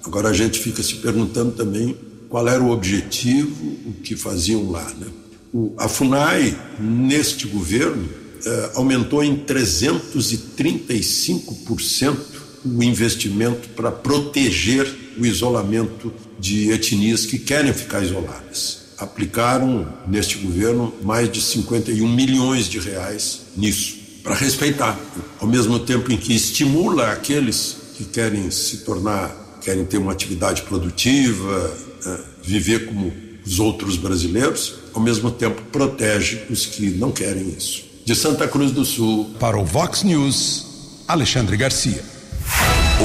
Agora 0.06 0.30
a 0.30 0.34
gente 0.34 0.60
fica 0.60 0.84
se 0.84 0.94
perguntando 0.96 1.54
também 1.54 1.98
qual 2.30 2.48
era 2.48 2.64
o 2.64 2.70
objetivo, 2.70 3.66
o 3.88 3.94
que 4.04 4.16
faziam 4.16 4.70
lá. 4.70 4.88
Né? 5.00 5.08
O, 5.52 5.74
a 5.80 5.88
FUNAI, 5.88 6.56
neste 6.80 7.48
governo, 7.48 8.08
eh, 8.46 8.72
aumentou 8.76 9.24
em 9.24 9.36
335% 9.36 12.33
o 12.66 12.84
investimento 12.84 13.70
para 13.70 13.92
proteger 13.92 14.88
o 15.18 15.26
isolamento 15.26 16.14
de 16.40 16.72
etnias 16.72 17.26
que 17.26 17.38
querem 17.38 17.74
ficar 17.74 18.02
isoladas 18.02 18.84
aplicaram 19.04 19.88
neste 20.08 20.38
governo 20.38 20.94
mais 21.02 21.32
de 21.32 21.42
51 21.42 22.08
milhões 22.08 22.68
de 22.68 22.80
reais 22.80 23.42
nisso, 23.56 23.98
para 24.24 24.36
respeitar, 24.36 24.98
ao 25.40 25.48
mesmo 25.48 25.80
tempo 25.80 26.12
em 26.12 26.18
que 26.18 26.34
estimula 26.34 27.12
aqueles 27.12 27.78
que 27.96 28.06
querem 28.06 28.50
se 28.50 28.78
tornar, 28.78 29.60
querem 29.62 29.86
ter 29.86 29.98
uma 29.98 30.12
atividade 30.12 30.62
produtiva, 30.64 31.78
né, 32.06 32.20
viver 32.42 32.86
como 32.86 33.14
os 33.46 33.60
outros 33.60 33.98
brasileiros, 33.98 34.76
ao 34.94 35.02
mesmo 35.02 35.30
tempo 35.30 35.62
protege 35.64 36.44
os 36.50 36.66
que 36.66 36.92
não 36.92 37.12
querem 37.12 37.50
isso. 37.50 37.84
De 38.06 38.16
Santa 38.16 38.48
Cruz 38.48 38.72
do 38.72 38.86
Sul. 38.86 39.32
Para 39.40 39.58
o 39.58 39.66
Vox 39.66 40.04
News, 40.04 40.66
Alexandre 41.08 41.58
Garcia. 41.58 42.13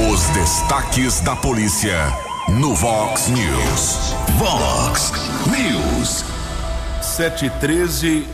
Os 0.07 0.29
destaques 0.29 1.19
da 1.19 1.35
polícia 1.35 1.97
no 2.47 2.73
Vox 2.73 3.27
News. 3.27 4.15
Vox 4.37 5.11
News. 5.45 6.23
713, 7.01 8.25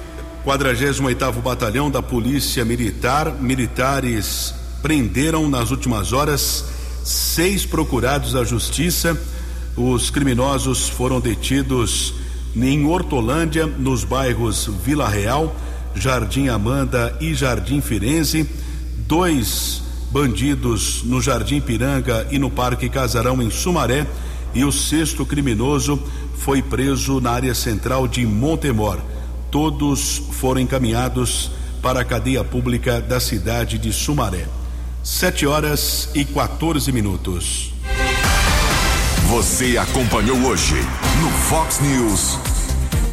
48 0.43 1.41
Batalhão 1.41 1.89
da 1.89 2.03
Polícia 2.03 2.63
Militar. 2.63 3.34
Militares 3.41 4.53
prenderam 4.84 5.49
nas 5.49 5.72
últimas 5.72 6.13
horas 6.13 6.66
seis 7.03 7.66
procurados 7.66 8.34
da 8.34 8.43
Justiça. 8.43 9.20
Os 9.76 10.11
criminosos 10.11 10.88
foram 10.88 11.20
detidos 11.20 12.13
em 12.55 12.86
Hortolândia, 12.86 13.66
nos 13.66 14.03
bairros 14.03 14.70
Vila 14.86 15.09
Real, 15.09 15.55
Jardim 15.95 16.47
Amanda 16.47 17.18
e 17.20 17.34
Jardim 17.34 17.82
Firenze. 17.82 18.47
Dois 19.07 19.84
bandidos 20.16 21.03
no 21.03 21.22
Jardim 21.22 21.59
Piranga 21.59 22.26
e 22.32 22.39
no 22.39 22.49
Parque 22.49 22.88
Casarão, 22.88 23.41
em 23.41 23.49
Sumaré. 23.49 24.07
E 24.53 24.63
o 24.63 24.72
sexto 24.72 25.26
criminoso 25.26 26.01
foi 26.38 26.61
preso 26.61 27.20
na 27.20 27.32
área 27.32 27.53
central 27.53 28.07
de 28.07 28.26
Montemor. 28.26 28.97
Todos 29.51 30.22
foram 30.32 30.61
encaminhados 30.61 31.51
para 31.82 31.99
a 31.99 32.05
cadeia 32.05 32.45
pública 32.45 33.01
da 33.01 33.20
cidade 33.20 33.78
de 33.78 33.91
Sumaré. 33.91 34.47
Sete 35.03 35.45
horas 35.45 36.09
e 36.16 36.24
14 36.24 36.93
minutos. 36.93 37.74
Você 39.28 39.78
acompanhou 39.78 40.38
hoje 40.45 40.76
no 41.22 41.30
Fox 41.30 41.82
News. 41.82 42.39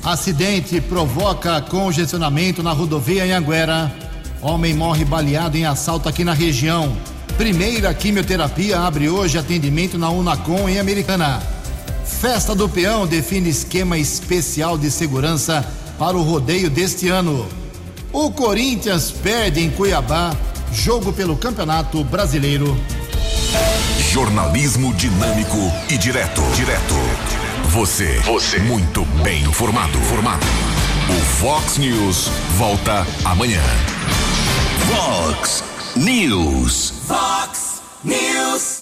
Acidente 0.04 0.80
provoca 0.80 1.60
congestionamento 1.62 2.62
na 2.62 2.70
rodovia 2.70 3.24
Anhanguera. 3.24 4.11
Homem 4.42 4.74
morre 4.74 5.04
baleado 5.04 5.56
em 5.56 5.64
assalto 5.64 6.08
aqui 6.08 6.24
na 6.24 6.34
região. 6.34 6.96
Primeira 7.38 7.94
quimioterapia 7.94 8.80
abre 8.80 9.08
hoje 9.08 9.38
atendimento 9.38 9.96
na 9.96 10.10
Unacom 10.10 10.68
em 10.68 10.80
Americana. 10.80 11.40
Festa 12.04 12.52
do 12.52 12.68
Peão 12.68 13.06
define 13.06 13.48
esquema 13.48 13.96
especial 13.96 14.76
de 14.76 14.90
segurança 14.90 15.64
para 15.96 16.16
o 16.16 16.22
rodeio 16.22 16.68
deste 16.68 17.08
ano. 17.08 17.48
O 18.12 18.32
Corinthians 18.32 19.12
perde 19.12 19.60
em 19.60 19.70
Cuiabá 19.70 20.36
jogo 20.72 21.12
pelo 21.12 21.36
Campeonato 21.36 22.02
Brasileiro. 22.02 22.76
Jornalismo 24.10 24.92
dinâmico 24.94 25.58
e 25.88 25.96
direto. 25.96 26.42
Direto. 26.56 26.94
Você. 27.68 28.18
Você. 28.24 28.58
Muito 28.58 29.04
bem 29.22 29.44
informado. 29.44 29.96
Formado. 30.00 30.44
O 31.08 31.20
Fox 31.36 31.78
News 31.78 32.28
volta 32.56 33.06
amanhã. 33.24 33.62
Fox 34.90 35.62
News. 35.96 36.90
Fox 37.06 37.80
News. 38.02 38.80